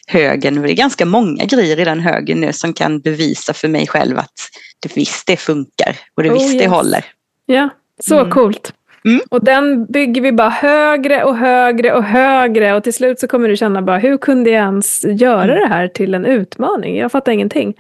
högen. 0.07 0.63
Det 0.63 0.71
är 0.71 0.75
ganska 0.75 1.05
många 1.05 1.45
grejer 1.45 1.81
i 1.81 1.85
den 1.85 2.01
högen 2.01 2.41
nu 2.41 2.53
som 2.53 2.73
kan 2.73 3.01
bevisa 3.01 3.53
för 3.53 3.69
mig 3.69 3.87
själv 3.87 4.19
att 4.19 4.33
det 4.81 4.97
visst 4.97 5.27
det 5.27 5.37
funkar 5.37 5.97
och 6.15 6.23
det 6.23 6.31
oh, 6.31 6.35
visst 6.35 6.55
yes. 6.55 6.63
det 6.63 6.69
håller. 6.69 7.05
Ja, 7.47 7.69
så 8.03 8.19
mm. 8.19 8.31
coolt. 8.31 8.73
Mm. 9.09 9.21
Och 9.31 9.45
den 9.45 9.87
bygger 9.87 10.23
vi 10.23 10.33
bara 10.33 10.49
högre 10.49 11.25
och 11.25 11.37
högre 11.37 11.93
och 11.93 12.05
högre 12.05 12.75
och 12.75 12.85
till 12.85 12.95
slut 12.95 13.21
så 13.21 13.29
kommer 13.29 13.49
du 13.49 13.57
känna 13.57 13.83
bara 13.83 13.99
hur 13.99 14.19
kunde 14.19 14.51
jag 14.51 14.63
ens 14.63 15.05
göra 15.05 15.45
mm. 15.45 15.61
det 15.61 15.67
här 15.67 15.89
till 15.89 16.15
en 16.15 16.25
utmaning? 16.27 16.97
Jag 16.97 17.13
fattar 17.13 17.33
ingenting. 17.33 17.75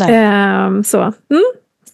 Um, 0.00 0.84
så. 0.84 0.98
Mm. 0.98 1.42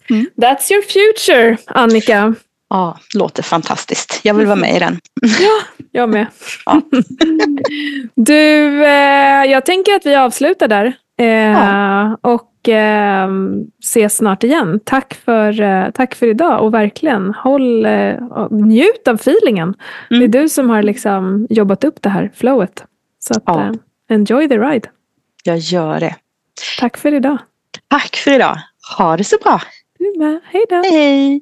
mm. 0.09 0.25
That's 0.35 0.71
your 0.71 0.81
future, 0.81 1.57
Annika. 1.65 2.35
Ja, 2.69 2.97
låter 3.15 3.43
fantastiskt. 3.43 4.19
Jag 4.23 4.33
vill 4.33 4.45
vara 4.45 4.55
med 4.55 4.75
i 4.75 4.79
den. 4.79 4.99
Ja, 5.21 5.83
jag 5.91 6.09
med. 6.09 6.27
Ja. 6.65 6.81
Du, 8.15 8.85
eh, 8.85 9.45
jag 9.45 9.65
tänker 9.65 9.95
att 9.95 10.05
vi 10.05 10.15
avslutar 10.15 10.67
där. 10.67 10.93
Eh, 11.19 11.27
ja. 11.27 12.17
Och 12.21 12.52
eh, 12.69 13.27
ses 13.83 14.15
snart 14.15 14.43
igen. 14.43 14.79
Tack 14.83 15.13
för, 15.13 15.61
eh, 15.61 15.89
tack 15.89 16.15
för 16.15 16.27
idag 16.27 16.63
och 16.63 16.73
verkligen 16.73 17.33
håll, 17.33 17.85
eh, 17.85 18.15
njut 18.51 19.07
av 19.07 19.15
feelingen. 19.15 19.67
Mm. 19.67 19.75
Det 20.09 20.15
är 20.15 20.19
mm. 20.19 20.31
du 20.31 20.49
som 20.49 20.69
har 20.69 20.83
liksom 20.83 21.47
jobbat 21.49 21.83
upp 21.83 22.01
det 22.01 22.09
här 22.09 22.31
flowet. 22.35 22.83
Så 23.19 23.33
att, 23.33 23.43
ja. 23.45 23.63
Eh, 23.63 23.71
enjoy 24.09 24.49
the 24.49 24.57
ride. 24.57 24.89
Jag 25.43 25.57
gör 25.57 25.99
det. 25.99 26.15
Tack 26.79 26.97
för 26.97 27.13
idag. 27.13 27.37
Tack 27.87 28.15
för 28.15 28.31
idag. 28.31 28.57
Ha 28.97 29.17
det 29.17 29.23
så 29.23 29.37
bra. 29.43 29.61
Du 29.99 30.19
med. 30.19 30.39
Hej 30.45 30.65
då. 30.69 30.75
Hej. 30.75 31.41